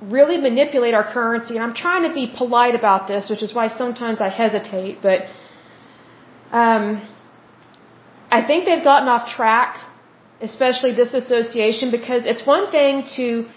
really 0.02 0.38
manipulate 0.38 0.94
our 0.94 1.04
currency. 1.14 1.56
And 1.56 1.64
I'm 1.64 1.74
trying 1.74 2.08
to 2.08 2.14
be 2.14 2.32
polite 2.42 2.76
about 2.76 3.08
this, 3.08 3.30
which 3.30 3.44
is 3.44 3.54
why 3.54 3.68
sometimes 3.68 4.22
I 4.22 4.30
hesitate. 4.30 5.02
But 5.02 5.22
um, 6.52 7.08
I 8.32 8.42
think 8.48 8.66
they've 8.66 8.84
gotten 8.84 9.08
off 9.08 9.30
track, 9.30 9.78
especially 10.42 10.94
this 10.94 11.14
association, 11.14 11.92
because 11.92 12.26
it's 12.26 12.46
one 12.46 12.72
thing 12.72 13.04
to 13.16 13.48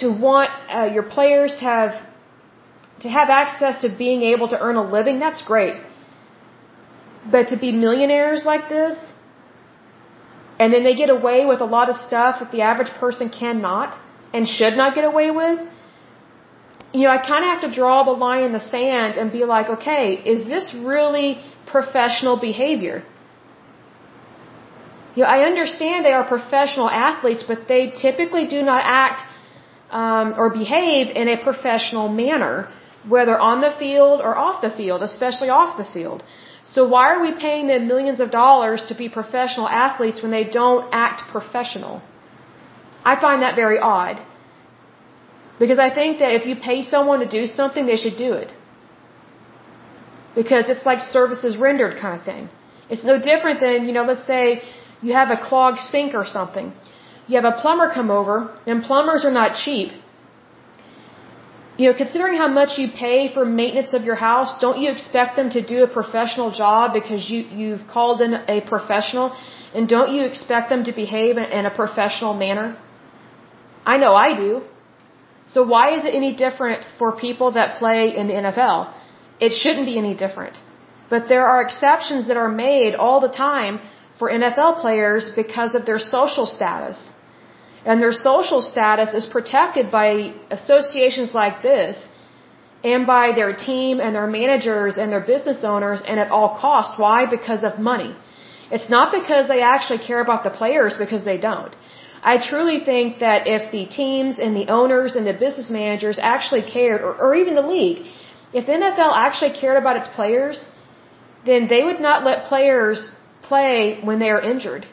to 0.00 0.10
want 0.12 0.50
uh, 0.74 0.84
your 0.84 1.02
players 1.02 1.52
have 1.60 1.90
to 3.00 3.08
have 3.08 3.28
access 3.30 3.80
to 3.82 3.88
being 4.04 4.22
able 4.22 4.48
to 4.48 4.58
earn 4.60 4.76
a 4.76 4.86
living. 4.96 5.18
That's 5.18 5.42
great, 5.42 5.76
but 7.30 7.48
to 7.48 7.56
be 7.56 7.70
millionaires 7.72 8.44
like 8.44 8.68
this, 8.68 8.96
and 10.58 10.72
then 10.72 10.82
they 10.84 10.94
get 10.94 11.10
away 11.10 11.46
with 11.46 11.60
a 11.60 11.70
lot 11.76 11.88
of 11.88 11.96
stuff 11.96 12.40
that 12.40 12.50
the 12.50 12.62
average 12.62 12.92
person 13.04 13.28
cannot 13.30 13.98
and 14.34 14.48
should 14.48 14.76
not 14.76 14.94
get 14.94 15.04
away 15.04 15.30
with. 15.30 15.60
You 16.92 17.02
know, 17.04 17.10
I 17.10 17.18
kind 17.18 17.44
of 17.44 17.50
have 17.54 17.62
to 17.68 17.72
draw 17.80 18.02
the 18.02 18.16
line 18.26 18.42
in 18.44 18.52
the 18.52 18.64
sand 18.74 19.18
and 19.18 19.30
be 19.30 19.44
like, 19.44 19.68
okay, 19.76 20.04
is 20.34 20.46
this 20.46 20.74
really 20.74 21.38
professional 21.66 22.36
behavior? 22.38 23.04
You 25.14 25.24
know, 25.24 25.30
I 25.36 25.44
understand 25.50 26.04
they 26.04 26.16
are 26.20 26.24
professional 26.24 26.88
athletes, 26.90 27.44
but 27.50 27.68
they 27.68 27.90
typically 27.90 28.46
do 28.46 28.62
not 28.62 28.82
act 28.84 29.22
um, 29.90 30.34
or 30.38 30.50
behave 30.50 31.14
in 31.14 31.28
a 31.28 31.36
professional 31.48 32.08
manner, 32.08 32.68
whether 33.14 33.38
on 33.38 33.60
the 33.60 33.72
field 33.78 34.20
or 34.20 34.36
off 34.36 34.60
the 34.66 34.70
field, 34.80 35.02
especially 35.02 35.48
off 35.48 35.76
the 35.76 35.88
field. 35.96 36.24
So 36.74 36.86
why 36.94 37.04
are 37.14 37.20
we 37.20 37.32
paying 37.46 37.66
them 37.68 37.88
millions 37.88 38.20
of 38.20 38.30
dollars 38.30 38.82
to 38.88 38.94
be 38.94 39.08
professional 39.08 39.68
athletes 39.68 40.22
when 40.22 40.30
they 40.30 40.44
don't 40.44 40.84
act 40.92 41.22
professional? 41.36 42.02
I 43.04 43.14
find 43.20 43.42
that 43.42 43.56
very 43.56 43.78
odd. 43.78 44.20
Because 45.58 45.78
I 45.78 45.90
think 45.98 46.18
that 46.18 46.32
if 46.38 46.46
you 46.46 46.56
pay 46.56 46.82
someone 46.82 47.20
to 47.20 47.28
do 47.38 47.46
something, 47.46 47.86
they 47.86 47.96
should 47.96 48.16
do 48.16 48.32
it. 48.42 48.52
Because 50.34 50.68
it's 50.68 50.84
like 50.90 51.00
services 51.00 51.56
rendered 51.56 51.96
kind 52.02 52.18
of 52.18 52.24
thing. 52.24 52.48
It's 52.90 53.04
no 53.04 53.18
different 53.30 53.60
than, 53.60 53.86
you 53.86 53.92
know, 53.92 54.04
let's 54.04 54.26
say 54.26 54.62
you 55.00 55.14
have 55.14 55.30
a 55.30 55.40
clogged 55.48 55.80
sink 55.80 56.14
or 56.14 56.26
something. 56.26 56.72
You 57.26 57.36
have 57.40 57.48
a 57.52 57.56
plumber 57.62 57.90
come 57.92 58.10
over, 58.10 58.36
and 58.66 58.82
plumbers 58.82 59.24
are 59.24 59.34
not 59.40 59.56
cheap 59.64 59.92
you 61.78 61.84
know, 61.88 61.96
considering 61.96 62.36
how 62.36 62.48
much 62.60 62.70
you 62.80 62.88
pay 62.90 63.32
for 63.32 63.44
maintenance 63.44 63.92
of 63.98 64.02
your 64.08 64.16
house, 64.16 64.50
don't 64.60 64.78
you 64.82 64.90
expect 64.90 65.36
them 65.36 65.48
to 65.50 65.60
do 65.72 65.84
a 65.84 65.90
professional 65.98 66.50
job 66.50 66.92
because 66.92 67.30
you, 67.30 67.40
you've 67.60 67.86
called 67.86 68.20
in 68.20 68.34
a 68.56 68.60
professional? 68.72 69.26
And 69.74 69.88
don't 69.88 70.12
you 70.14 70.24
expect 70.24 70.70
them 70.70 70.82
to 70.88 70.92
behave 70.92 71.36
in 71.36 71.66
a 71.66 71.74
professional 71.82 72.34
manner? 72.34 72.76
I 73.86 73.96
know 73.96 74.12
I 74.14 74.36
do. 74.36 74.62
So 75.46 75.66
why 75.74 75.84
is 75.96 76.04
it 76.04 76.14
any 76.14 76.34
different 76.34 76.84
for 76.98 77.12
people 77.26 77.52
that 77.52 77.76
play 77.76 78.16
in 78.16 78.26
the 78.26 78.34
NFL? 78.34 78.92
It 79.40 79.52
shouldn't 79.52 79.86
be 79.86 79.98
any 79.98 80.14
different. 80.24 80.58
But 81.08 81.28
there 81.28 81.46
are 81.46 81.62
exceptions 81.62 82.26
that 82.26 82.36
are 82.36 82.52
made 82.66 82.96
all 82.96 83.20
the 83.20 83.34
time 83.46 83.78
for 84.18 84.28
NFL 84.28 84.80
players 84.80 85.30
because 85.42 85.76
of 85.76 85.86
their 85.86 86.00
social 86.00 86.44
status 86.44 87.08
and 87.84 88.02
their 88.02 88.12
social 88.12 88.60
status 88.62 89.14
is 89.14 89.26
protected 89.26 89.90
by 89.90 90.34
associations 90.50 91.34
like 91.34 91.62
this 91.62 92.08
and 92.84 93.06
by 93.06 93.32
their 93.32 93.52
team 93.54 94.00
and 94.00 94.14
their 94.14 94.26
managers 94.26 94.96
and 94.98 95.12
their 95.12 95.26
business 95.34 95.64
owners 95.64 96.02
and 96.06 96.20
at 96.20 96.30
all 96.30 96.56
cost. 96.56 96.98
Why? 96.98 97.26
Because 97.26 97.64
of 97.64 97.78
money. 97.78 98.14
It's 98.70 98.88
not 98.88 99.12
because 99.12 99.48
they 99.48 99.62
actually 99.62 99.98
care 99.98 100.20
about 100.20 100.44
the 100.44 100.50
players 100.50 100.96
because 100.96 101.24
they 101.24 101.38
don't. 101.38 101.74
I 102.22 102.34
truly 102.50 102.80
think 102.80 103.20
that 103.20 103.46
if 103.46 103.70
the 103.70 103.86
teams 103.86 104.38
and 104.38 104.54
the 104.56 104.68
owners 104.68 105.14
and 105.16 105.26
the 105.26 105.32
business 105.32 105.70
managers 105.70 106.18
actually 106.20 106.62
cared, 106.62 107.00
or, 107.00 107.14
or 107.14 107.34
even 107.34 107.54
the 107.54 107.62
league, 107.62 108.04
if 108.52 108.66
the 108.66 108.72
NFL 108.72 109.12
actually 109.14 109.52
cared 109.52 109.76
about 109.76 109.96
its 109.96 110.08
players, 110.08 110.66
then 111.46 111.68
they 111.68 111.82
would 111.82 112.00
not 112.00 112.24
let 112.24 112.44
players 112.44 113.10
play 113.42 114.00
when 114.02 114.18
they 114.18 114.30
are 114.30 114.40
injured. 114.40 114.86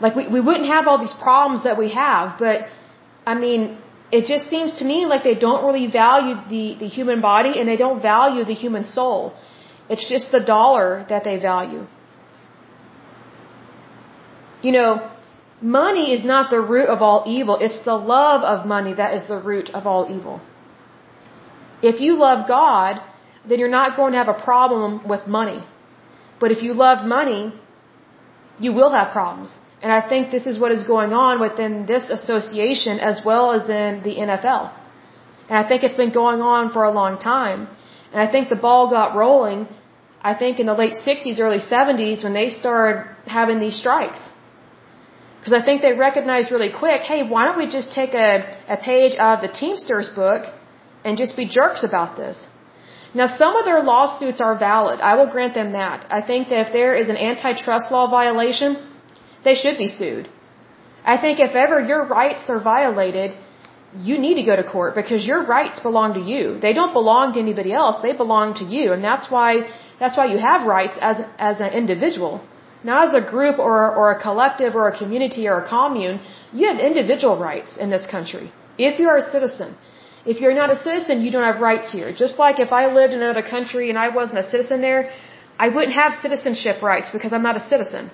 Like 0.00 0.14
we, 0.16 0.26
we 0.28 0.40
wouldn't 0.40 0.66
have 0.66 0.86
all 0.86 0.98
these 0.98 1.18
problems 1.28 1.64
that 1.64 1.76
we 1.78 1.90
have, 1.92 2.38
but 2.38 2.66
I 3.26 3.34
mean, 3.34 3.78
it 4.10 4.24
just 4.26 4.50
seems 4.50 4.78
to 4.78 4.84
me 4.84 5.06
like 5.06 5.22
they 5.22 5.34
don't 5.46 5.64
really 5.64 5.86
value 5.86 6.34
the, 6.48 6.76
the 6.80 6.88
human 6.88 7.20
body 7.20 7.52
and 7.58 7.68
they 7.68 7.76
don't 7.76 8.02
value 8.02 8.44
the 8.44 8.54
human 8.54 8.84
soul. 8.84 9.34
It's 9.88 10.08
just 10.08 10.32
the 10.32 10.40
dollar 10.40 11.06
that 11.08 11.24
they 11.24 11.38
value. 11.38 11.86
You 14.62 14.72
know, 14.72 15.10
money 15.60 16.12
is 16.12 16.24
not 16.24 16.50
the 16.50 16.60
root 16.60 16.88
of 16.88 17.02
all 17.02 17.24
evil. 17.26 17.58
It's 17.60 17.78
the 17.84 17.94
love 17.94 18.42
of 18.42 18.66
money 18.66 18.94
that 18.94 19.14
is 19.14 19.28
the 19.28 19.38
root 19.38 19.70
of 19.70 19.86
all 19.86 20.06
evil. 20.16 20.42
If 21.82 22.00
you 22.00 22.14
love 22.16 22.46
God, 22.48 23.00
then 23.48 23.58
you're 23.58 23.76
not 23.80 23.96
going 23.96 24.12
to 24.12 24.18
have 24.18 24.28
a 24.28 24.40
problem 24.50 25.08
with 25.08 25.26
money. 25.26 25.64
But 26.40 26.50
if 26.50 26.62
you 26.62 26.72
love 26.74 27.06
money, 27.06 27.54
you 28.58 28.72
will 28.72 28.92
have 28.92 29.12
problems. 29.12 29.58
And 29.82 29.90
I 29.90 30.00
think 30.06 30.30
this 30.30 30.46
is 30.46 30.58
what 30.58 30.72
is 30.72 30.84
going 30.84 31.12
on 31.12 31.40
within 31.40 31.86
this 31.86 32.08
association 32.10 32.98
as 33.00 33.22
well 33.24 33.52
as 33.52 33.68
in 33.68 34.02
the 34.02 34.14
NFL. 34.16 34.72
And 35.48 35.58
I 35.58 35.66
think 35.68 35.82
it's 35.82 36.00
been 36.04 36.12
going 36.12 36.40
on 36.42 36.70
for 36.72 36.84
a 36.84 36.92
long 36.92 37.18
time. 37.18 37.68
And 38.12 38.20
I 38.20 38.30
think 38.30 38.48
the 38.48 38.62
ball 38.66 38.90
got 38.90 39.16
rolling, 39.16 39.68
I 40.22 40.34
think 40.34 40.60
in 40.60 40.66
the 40.66 40.74
late 40.74 40.94
60s, 41.06 41.38
early 41.40 41.58
70s 41.58 42.22
when 42.24 42.34
they 42.34 42.50
started 42.50 43.06
having 43.26 43.58
these 43.58 43.76
strikes. 43.76 44.20
Because 45.38 45.54
I 45.54 45.64
think 45.64 45.80
they 45.80 45.94
recognized 45.94 46.50
really 46.52 46.70
quick, 46.70 47.00
hey, 47.00 47.22
why 47.22 47.46
don't 47.46 47.56
we 47.56 47.66
just 47.66 47.92
take 47.92 48.12
a, 48.12 48.30
a 48.68 48.76
page 48.76 49.16
out 49.18 49.36
of 49.36 49.40
the 49.46 49.52
Teamsters 49.60 50.08
book 50.10 50.42
and 51.04 51.16
just 51.16 51.34
be 51.36 51.46
jerks 51.46 51.82
about 51.82 52.18
this? 52.18 52.46
Now, 53.14 53.26
some 53.26 53.56
of 53.56 53.64
their 53.64 53.82
lawsuits 53.82 54.40
are 54.40 54.56
valid. 54.58 55.00
I 55.00 55.14
will 55.16 55.30
grant 55.34 55.54
them 55.54 55.72
that. 55.72 56.06
I 56.10 56.20
think 56.20 56.50
that 56.50 56.66
if 56.66 56.72
there 56.72 56.94
is 56.94 57.08
an 57.08 57.16
antitrust 57.16 57.90
law 57.90 58.08
violation, 58.10 58.76
they 59.44 59.54
should 59.54 59.78
be 59.78 59.88
sued. 59.88 60.28
I 61.04 61.16
think 61.16 61.40
if 61.40 61.54
ever 61.54 61.80
your 61.80 62.04
rights 62.06 62.50
are 62.50 62.60
violated, 62.60 63.36
you 64.08 64.18
need 64.18 64.34
to 64.34 64.42
go 64.42 64.54
to 64.54 64.62
court 64.62 64.94
because 64.94 65.26
your 65.26 65.42
rights 65.44 65.80
belong 65.80 66.14
to 66.14 66.20
you. 66.20 66.60
They 66.60 66.72
don't 66.72 66.92
belong 66.92 67.32
to 67.34 67.40
anybody 67.40 67.72
else. 67.72 67.96
They 68.02 68.12
belong 68.12 68.54
to 68.60 68.64
you. 68.64 68.92
And 68.92 69.02
that's 69.02 69.30
why, 69.30 69.68
that's 69.98 70.16
why 70.16 70.26
you 70.26 70.38
have 70.38 70.66
rights 70.66 70.98
as, 71.00 71.16
as 71.38 71.60
an 71.60 71.72
individual. 71.72 72.44
Not 72.84 73.08
as 73.08 73.14
a 73.14 73.20
group 73.20 73.58
or, 73.58 73.94
or 73.94 74.12
a 74.12 74.20
collective 74.20 74.74
or 74.74 74.88
a 74.88 74.96
community 74.96 75.48
or 75.48 75.56
a 75.62 75.68
commune. 75.68 76.20
You 76.52 76.68
have 76.68 76.78
individual 76.78 77.36
rights 77.38 77.76
in 77.76 77.90
this 77.90 78.06
country. 78.06 78.52
If 78.78 78.98
you're 79.00 79.16
a 79.16 79.22
citizen. 79.22 79.76
If 80.24 80.40
you're 80.40 80.54
not 80.54 80.70
a 80.70 80.76
citizen, 80.76 81.22
you 81.22 81.30
don't 81.30 81.44
have 81.50 81.60
rights 81.60 81.90
here. 81.90 82.12
Just 82.12 82.38
like 82.38 82.60
if 82.60 82.72
I 82.72 82.92
lived 82.92 83.14
in 83.14 83.22
another 83.22 83.42
country 83.42 83.88
and 83.90 83.98
I 83.98 84.08
wasn't 84.10 84.38
a 84.38 84.44
citizen 84.44 84.80
there, 84.82 85.10
I 85.58 85.68
wouldn't 85.68 85.94
have 85.94 86.12
citizenship 86.14 86.82
rights 86.82 87.10
because 87.10 87.32
I'm 87.32 87.42
not 87.42 87.56
a 87.56 87.64
citizen. 87.72 88.10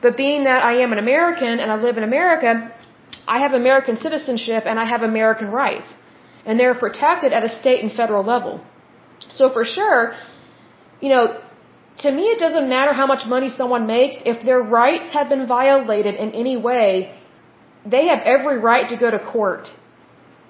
But 0.00 0.16
being 0.16 0.44
that 0.44 0.62
I 0.62 0.74
am 0.84 0.92
an 0.92 0.98
American 0.98 1.58
and 1.62 1.70
I 1.72 1.76
live 1.86 1.96
in 1.96 2.04
America, 2.04 2.50
I 3.26 3.40
have 3.44 3.52
American 3.52 3.96
citizenship 3.96 4.64
and 4.66 4.78
I 4.78 4.86
have 4.92 5.02
American 5.02 5.48
rights. 5.50 5.94
And 6.46 6.58
they're 6.58 6.78
protected 6.86 7.32
at 7.32 7.44
a 7.44 7.48
state 7.48 7.82
and 7.82 7.92
federal 7.92 8.24
level. 8.24 8.60
So 9.38 9.50
for 9.50 9.64
sure, 9.64 10.14
you 11.00 11.08
know, 11.08 11.24
to 12.04 12.10
me 12.18 12.24
it 12.34 12.38
doesn't 12.38 12.68
matter 12.68 12.92
how 12.92 13.06
much 13.06 13.26
money 13.26 13.48
someone 13.48 13.86
makes. 13.86 14.16
If 14.24 14.44
their 14.44 14.62
rights 14.62 15.12
have 15.12 15.28
been 15.28 15.46
violated 15.46 16.14
in 16.14 16.30
any 16.30 16.56
way, 16.56 17.14
they 17.84 18.06
have 18.06 18.20
every 18.34 18.58
right 18.58 18.88
to 18.88 18.96
go 18.96 19.10
to 19.10 19.18
court 19.18 19.70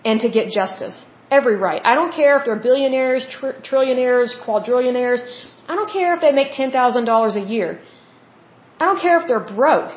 and 0.04 0.20
to 0.20 0.28
get 0.28 0.50
justice. 0.50 1.06
Every 1.30 1.56
right. 1.56 1.82
I 1.84 1.94
don't 1.94 2.12
care 2.12 2.38
if 2.38 2.44
they're 2.46 2.62
billionaires, 2.68 3.26
tr 3.34 3.48
trillionaires, 3.68 4.30
quadrillionaires. 4.44 5.20
I 5.68 5.74
don't 5.74 5.90
care 5.90 6.14
if 6.14 6.20
they 6.20 6.32
make 6.32 6.52
$10,000 6.52 7.36
a 7.36 7.40
year. 7.55 7.80
I 8.79 8.85
don't 8.87 9.01
care 9.01 9.18
if 9.20 9.26
they're 9.26 9.49
broke. 9.59 9.93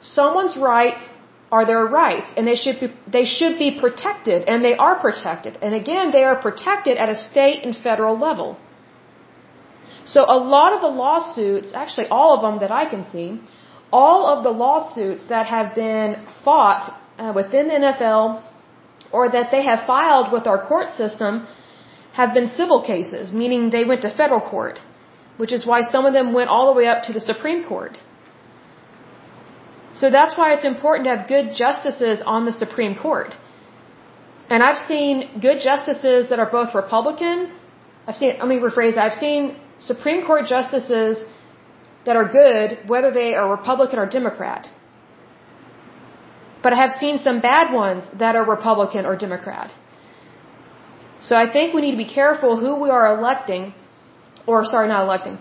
Someone's 0.00 0.56
rights 0.56 1.08
are 1.50 1.64
their 1.64 1.84
rights 1.84 2.34
and 2.36 2.46
they 2.46 2.54
should 2.54 2.78
be 2.80 2.88
they 3.16 3.24
should 3.24 3.58
be 3.58 3.70
protected 3.84 4.48
and 4.48 4.64
they 4.64 4.76
are 4.76 4.96
protected. 5.00 5.58
And 5.62 5.74
again, 5.74 6.10
they 6.10 6.24
are 6.24 6.36
protected 6.36 6.98
at 6.98 7.08
a 7.08 7.14
state 7.14 7.64
and 7.64 7.76
federal 7.76 8.16
level. 8.18 8.58
So 10.04 10.24
a 10.28 10.38
lot 10.38 10.72
of 10.72 10.80
the 10.80 10.92
lawsuits, 11.04 11.72
actually 11.74 12.08
all 12.08 12.34
of 12.36 12.40
them 12.42 12.60
that 12.60 12.70
I 12.70 12.84
can 12.92 13.04
see, 13.12 13.40
all 13.92 14.26
of 14.32 14.44
the 14.44 14.50
lawsuits 14.50 15.24
that 15.28 15.46
have 15.46 15.74
been 15.74 16.26
fought 16.44 16.84
uh, 17.18 17.32
within 17.34 17.68
the 17.68 17.78
NFL 17.84 18.42
or 19.12 19.30
that 19.30 19.50
they 19.50 19.62
have 19.64 19.86
filed 19.86 20.32
with 20.32 20.46
our 20.46 20.60
court 20.66 20.90
system 20.90 21.46
have 22.12 22.34
been 22.34 22.48
civil 22.50 22.82
cases, 22.82 23.32
meaning 23.32 23.70
they 23.70 23.84
went 23.84 24.02
to 24.02 24.10
federal 24.14 24.40
court 24.40 24.80
which 25.38 25.52
is 25.56 25.66
why 25.70 25.80
some 25.94 26.04
of 26.08 26.12
them 26.18 26.32
went 26.38 26.50
all 26.54 26.66
the 26.70 26.76
way 26.78 26.86
up 26.92 27.02
to 27.08 27.12
the 27.16 27.24
Supreme 27.30 27.62
Court. 27.72 27.94
So 30.00 30.10
that's 30.16 30.34
why 30.38 30.48
it's 30.54 30.66
important 30.74 31.06
to 31.06 31.12
have 31.16 31.26
good 31.36 31.46
justices 31.62 32.22
on 32.34 32.44
the 32.48 32.54
Supreme 32.64 32.94
Court. 33.06 33.36
And 34.50 34.62
I've 34.66 34.82
seen 34.90 35.40
good 35.46 35.60
justices 35.68 36.28
that 36.30 36.38
are 36.44 36.50
both 36.58 36.74
Republican. 36.74 37.52
I've 38.06 38.16
seen, 38.20 38.36
let 38.42 38.48
me 38.54 38.58
rephrase, 38.68 38.96
I've 39.06 39.18
seen 39.26 39.56
Supreme 39.78 40.24
Court 40.26 40.46
justices 40.46 41.24
that 42.06 42.16
are 42.16 42.28
good, 42.40 42.78
whether 42.92 43.10
they 43.10 43.34
are 43.34 43.48
Republican 43.58 43.98
or 43.98 44.06
Democrat. 44.18 44.70
But 46.62 46.72
I 46.72 46.76
have 46.84 46.92
seen 47.02 47.18
some 47.18 47.40
bad 47.40 47.72
ones 47.72 48.10
that 48.22 48.34
are 48.36 48.44
Republican 48.44 49.06
or 49.06 49.14
Democrat. 49.16 49.70
So 51.20 51.36
I 51.36 51.46
think 51.52 51.74
we 51.74 51.82
need 51.82 51.92
to 51.98 52.02
be 52.06 52.12
careful 52.20 52.56
who 52.62 52.72
we 52.84 52.90
are 52.90 53.06
electing, 53.18 53.74
or 54.48 54.64
sorry, 54.74 54.88
not 54.94 55.02
electing, 55.08 55.36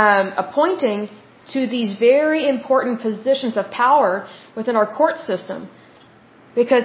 um, 0.00 0.26
appointing 0.44 1.00
to 1.54 1.60
these 1.74 1.90
very 2.10 2.42
important 2.54 3.00
positions 3.06 3.54
of 3.60 3.64
power 3.84 4.12
within 4.58 4.74
our 4.80 4.88
court 5.00 5.16
system. 5.30 5.68
Because, 6.60 6.84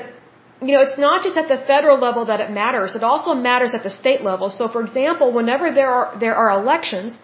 you 0.68 0.74
know, 0.76 0.82
it's 0.88 1.00
not 1.08 1.18
just 1.26 1.38
at 1.42 1.48
the 1.54 1.60
federal 1.72 1.98
level 2.08 2.24
that 2.32 2.40
it 2.46 2.52
matters, 2.62 2.96
it 3.00 3.04
also 3.12 3.34
matters 3.50 3.74
at 3.78 3.84
the 3.88 3.94
state 4.02 4.22
level. 4.30 4.50
So 4.60 4.68
for 4.76 4.82
example, 4.88 5.28
whenever 5.40 5.68
there 5.80 5.92
are, 5.98 6.08
there 6.26 6.36
are 6.42 6.50
elections, 6.62 7.18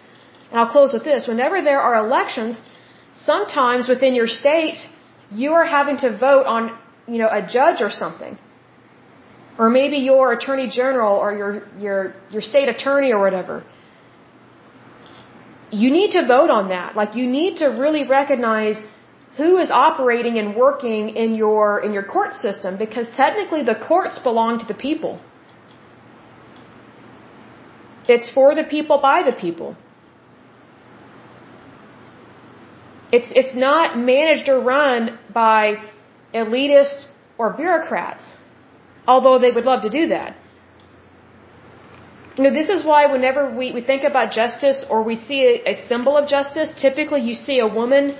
and 0.50 0.56
I'll 0.60 0.72
close 0.76 0.92
with 0.96 1.04
this, 1.10 1.28
whenever 1.32 1.56
there 1.70 1.82
are 1.88 1.96
elections, 2.06 2.60
sometimes 3.30 3.88
within 3.94 4.14
your 4.20 4.30
state, 4.42 4.78
you 5.30 5.50
are 5.58 5.66
having 5.78 5.96
to 6.04 6.08
vote 6.26 6.46
on, 6.54 6.62
you 7.06 7.18
know, 7.22 7.30
a 7.40 7.42
judge 7.56 7.80
or 7.86 7.90
something. 7.90 8.38
Or 9.58 9.68
maybe 9.68 9.98
your 10.12 10.32
attorney 10.32 10.68
general 10.82 11.14
or 11.24 11.30
your, 11.40 11.52
your, 11.84 11.98
your 12.34 12.42
state 12.50 12.68
attorney 12.74 13.10
or 13.12 13.20
whatever 13.26 13.64
you 15.70 15.90
need 15.90 16.12
to 16.12 16.26
vote 16.26 16.50
on 16.50 16.68
that. 16.68 16.96
Like 16.96 17.14
you 17.14 17.26
need 17.26 17.56
to 17.58 17.66
really 17.66 18.06
recognize 18.06 18.80
who 19.36 19.58
is 19.58 19.70
operating 19.70 20.38
and 20.38 20.54
working 20.56 21.10
in 21.10 21.34
your 21.34 21.80
in 21.80 21.92
your 21.92 22.02
court 22.02 22.34
system 22.34 22.76
because 22.76 23.08
technically 23.16 23.62
the 23.62 23.74
courts 23.74 24.18
belong 24.18 24.58
to 24.58 24.66
the 24.66 24.74
people. 24.74 25.20
It's 28.08 28.32
for 28.32 28.54
the 28.54 28.64
people 28.64 28.98
by 29.00 29.22
the 29.22 29.32
people. 29.32 29.76
It's 33.12 33.30
it's 33.34 33.54
not 33.54 33.98
managed 33.98 34.48
or 34.48 34.60
run 34.60 35.18
by 35.32 35.62
elitists 36.34 37.06
or 37.38 37.52
bureaucrats. 37.52 38.24
Although 39.06 39.38
they 39.38 39.50
would 39.50 39.64
love 39.64 39.82
to 39.82 39.90
do 39.90 40.08
that. 40.08 40.36
You 42.38 42.44
know, 42.44 42.52
this 42.52 42.68
is 42.70 42.84
why 42.84 43.06
whenever 43.06 43.50
we, 43.50 43.72
we 43.72 43.80
think 43.80 44.04
about 44.04 44.30
justice 44.30 44.84
or 44.88 45.02
we 45.02 45.16
see 45.16 45.40
a, 45.52 45.72
a 45.72 45.74
symbol 45.88 46.16
of 46.16 46.28
justice, 46.28 46.72
typically 46.80 47.20
you 47.20 47.34
see 47.34 47.58
a 47.58 47.66
woman 47.66 48.16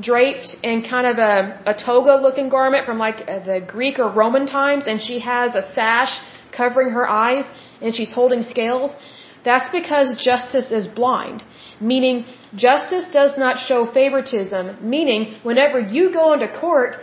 draped 0.00 0.56
in 0.64 0.82
kind 0.82 1.06
of 1.06 1.18
a, 1.18 1.62
a 1.66 1.74
toga 1.74 2.14
looking 2.20 2.48
garment 2.48 2.86
from 2.86 2.98
like 2.98 3.20
uh, 3.28 3.38
the 3.50 3.60
Greek 3.74 4.00
or 4.00 4.08
Roman 4.10 4.48
times 4.48 4.88
and 4.88 5.00
she 5.00 5.20
has 5.20 5.54
a 5.54 5.62
sash 5.74 6.18
covering 6.50 6.90
her 6.90 7.08
eyes 7.08 7.44
and 7.80 7.94
she's 7.94 8.12
holding 8.12 8.42
scales. 8.42 8.96
That's 9.44 9.68
because 9.68 10.16
justice 10.18 10.72
is 10.72 10.88
blind. 10.88 11.44
Meaning, 11.80 12.26
justice 12.56 13.06
does 13.12 13.38
not 13.38 13.60
show 13.60 13.86
favoritism. 13.86 14.90
Meaning, 14.90 15.36
whenever 15.44 15.78
you 15.78 16.12
go 16.12 16.32
into 16.32 16.48
court, 16.48 16.96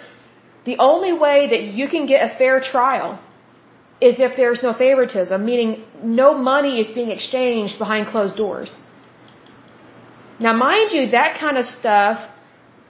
the 0.66 0.78
only 0.80 1.14
way 1.14 1.48
that 1.52 1.64
you 1.80 1.88
can 1.88 2.06
get 2.06 2.30
a 2.30 2.38
fair 2.38 2.60
trial 2.60 3.18
is 4.02 4.20
if 4.20 4.36
there's 4.38 4.62
no 4.64 4.74
favoritism, 4.74 5.46
meaning 5.46 5.84
no 6.04 6.34
money 6.34 6.80
is 6.80 6.90
being 6.90 7.10
exchanged 7.10 7.78
behind 7.78 8.08
closed 8.08 8.38
doors. 8.38 8.76
Now, 10.40 10.54
mind 10.54 10.92
you, 10.92 11.08
that 11.20 11.38
kind 11.38 11.58
of 11.58 11.66
stuff, 11.66 12.30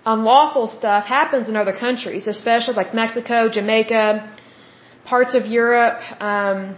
unlawful 0.05 0.67
stuff, 0.67 1.05
happens 1.05 1.49
in 1.49 1.55
other 1.55 1.75
countries, 1.85 2.27
especially 2.27 2.75
like 2.75 2.93
Mexico, 2.93 3.49
Jamaica, 3.49 4.05
parts 5.05 5.33
of 5.33 5.47
Europe. 5.47 6.01
Um, 6.21 6.75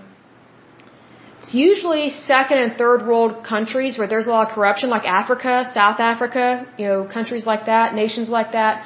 it's 1.39 1.53
usually 1.53 2.09
second 2.09 2.59
and 2.59 2.77
third 2.77 3.05
world 3.05 3.43
countries 3.43 3.97
where 3.97 4.07
there's 4.07 4.27
a 4.27 4.29
lot 4.29 4.47
of 4.47 4.53
corruption, 4.55 4.89
like 4.89 5.05
Africa, 5.05 5.69
South 5.73 5.99
Africa, 5.99 6.65
you 6.77 6.87
know, 6.87 6.99
countries 7.17 7.45
like 7.45 7.65
that, 7.65 7.93
nations 7.93 8.29
like 8.29 8.51
that. 8.53 8.85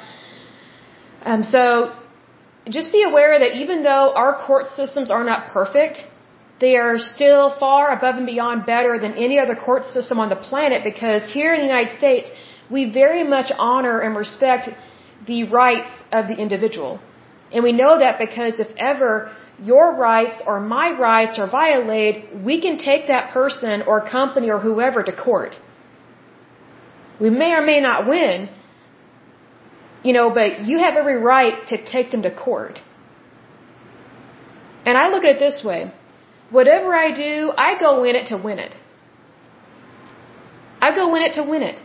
Um, 1.22 1.42
so 1.44 1.94
just 2.70 2.92
be 2.92 3.02
aware 3.02 3.38
that 3.38 3.54
even 3.56 3.82
though 3.82 4.12
our 4.14 4.34
court 4.46 4.66
systems 4.74 5.10
are 5.10 5.24
not 5.24 5.48
perfect, 5.48 6.04
they 6.60 6.76
are 6.76 6.98
still 6.98 7.54
far 7.60 7.90
above 7.96 8.16
and 8.16 8.26
beyond 8.26 8.66
better 8.66 8.98
than 8.98 9.12
any 9.12 9.38
other 9.38 9.54
court 9.54 9.84
system 9.84 10.18
on 10.18 10.28
the 10.28 10.36
planet 10.36 10.82
because 10.84 11.22
here 11.30 11.52
in 11.54 11.60
the 11.60 11.66
United 11.66 11.96
States, 11.98 12.30
we 12.70 12.90
very 12.90 13.22
much 13.22 13.52
honor 13.58 14.00
and 14.00 14.16
respect 14.16 14.68
the 15.26 15.44
rights 15.44 15.92
of 16.12 16.28
the 16.28 16.34
individual. 16.34 17.00
And 17.52 17.62
we 17.62 17.72
know 17.72 17.98
that 17.98 18.18
because 18.18 18.58
if 18.58 18.68
ever 18.76 19.30
your 19.62 19.94
rights 19.94 20.42
or 20.46 20.60
my 20.60 20.98
rights 20.98 21.38
are 21.38 21.48
violated, 21.48 22.44
we 22.44 22.60
can 22.60 22.76
take 22.78 23.06
that 23.08 23.32
person 23.32 23.82
or 23.82 24.00
company 24.00 24.50
or 24.50 24.58
whoever 24.58 25.02
to 25.02 25.12
court. 25.12 25.56
We 27.20 27.30
may 27.30 27.52
or 27.52 27.62
may 27.62 27.80
not 27.80 28.06
win, 28.06 28.48
you 30.06 30.12
know, 30.16 30.26
but 30.38 30.50
you 30.68 30.78
have 30.84 30.94
every 31.02 31.18
right 31.34 31.66
to 31.70 31.76
take 31.92 32.10
them 32.12 32.22
to 32.26 32.32
court. 32.46 32.80
And 34.86 34.96
I 35.02 35.08
look 35.12 35.24
at 35.24 35.30
it 35.36 35.40
this 35.46 35.58
way. 35.68 35.80
Whatever 36.58 36.94
I 37.06 37.08
do, 37.24 37.32
I 37.68 37.70
go 37.86 37.92
in 38.08 38.14
it 38.20 38.26
to 38.32 38.36
win 38.48 38.58
it. 38.66 38.74
I 40.80 40.94
go 41.00 41.06
in 41.16 41.22
it 41.28 41.32
to 41.38 41.42
win 41.52 41.62
it. 41.70 41.78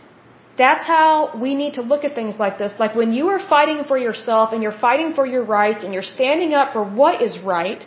That's 0.56 0.84
how 0.86 1.06
we 1.44 1.54
need 1.62 1.74
to 1.78 1.82
look 1.92 2.04
at 2.04 2.14
things 2.14 2.38
like 2.44 2.58
this. 2.58 2.72
Like 2.78 2.94
when 3.00 3.12
you 3.12 3.24
are 3.34 3.40
fighting 3.54 3.80
for 3.90 3.98
yourself 4.06 4.52
and 4.52 4.62
you're 4.62 4.80
fighting 4.88 5.14
for 5.18 5.26
your 5.34 5.44
rights 5.44 5.82
and 5.82 5.92
you're 5.94 6.10
standing 6.18 6.52
up 6.60 6.72
for 6.74 6.84
what 6.84 7.22
is 7.22 7.38
right, 7.54 7.84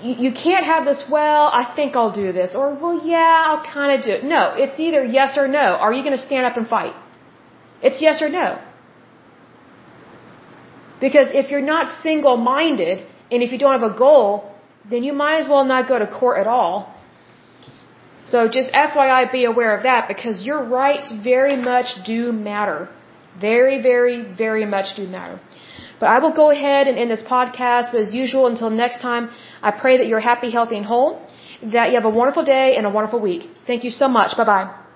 you, 0.00 0.32
can't 0.32 0.64
have 0.64 0.84
this, 0.84 1.02
well, 1.10 1.50
I 1.60 1.64
think 1.74 1.96
I'll 1.96 2.12
do 2.12 2.32
this, 2.32 2.54
or, 2.54 2.72
well, 2.82 3.04
yeah, 3.04 3.46
I'll 3.48 3.64
kind 3.78 3.98
of 3.98 4.06
do 4.06 4.12
it. 4.12 4.24
No, 4.24 4.54
it's 4.56 4.78
either 4.78 5.02
yes 5.02 5.36
or 5.36 5.48
no. 5.48 5.66
Are 5.84 5.92
you 5.92 6.04
going 6.04 6.16
to 6.16 6.24
stand 6.28 6.46
up 6.46 6.56
and 6.56 6.68
fight? 6.68 6.94
It's 7.82 8.00
yes 8.02 8.22
or 8.22 8.28
no. 8.28 8.58
Because 11.00 11.28
if 11.32 11.50
you're 11.50 11.68
not 11.74 12.02
single 12.02 12.36
minded 12.36 13.04
and 13.30 13.42
if 13.42 13.52
you 13.52 13.58
don't 13.58 13.80
have 13.80 13.88
a 13.88 13.96
goal, 13.96 14.52
then 14.90 15.04
you 15.04 15.12
might 15.12 15.38
as 15.38 15.48
well 15.48 15.64
not 15.64 15.88
go 15.88 15.98
to 15.98 16.06
court 16.06 16.38
at 16.38 16.46
all. 16.46 16.94
So 18.26 18.48
just 18.48 18.72
FYI, 18.72 19.30
be 19.32 19.44
aware 19.44 19.74
of 19.76 19.84
that 19.84 20.08
because 20.08 20.44
your 20.44 20.62
rights 20.62 21.12
very 21.12 21.56
much 21.56 21.88
do 22.04 22.32
matter. 22.32 22.88
Very, 23.40 23.80
very, 23.80 24.22
very 24.22 24.66
much 24.66 24.96
do 24.96 25.06
matter. 25.06 25.40
But 26.00 26.08
I 26.10 26.18
will 26.18 26.32
go 26.32 26.50
ahead 26.50 26.88
and 26.88 26.98
end 26.98 27.10
this 27.10 27.22
podcast. 27.22 27.92
But 27.92 28.00
as 28.00 28.14
usual, 28.14 28.46
until 28.46 28.70
next 28.70 29.00
time, 29.00 29.30
I 29.62 29.70
pray 29.70 29.98
that 29.98 30.06
you're 30.06 30.26
happy, 30.32 30.50
healthy, 30.50 30.76
and 30.76 30.86
whole. 30.86 31.22
That 31.62 31.88
you 31.88 31.94
have 31.94 32.04
a 32.04 32.14
wonderful 32.20 32.44
day 32.44 32.76
and 32.76 32.86
a 32.86 32.90
wonderful 32.90 33.20
week. 33.20 33.48
Thank 33.66 33.82
you 33.84 33.90
so 33.90 34.08
much. 34.08 34.36
Bye 34.36 34.44
bye. 34.44 34.87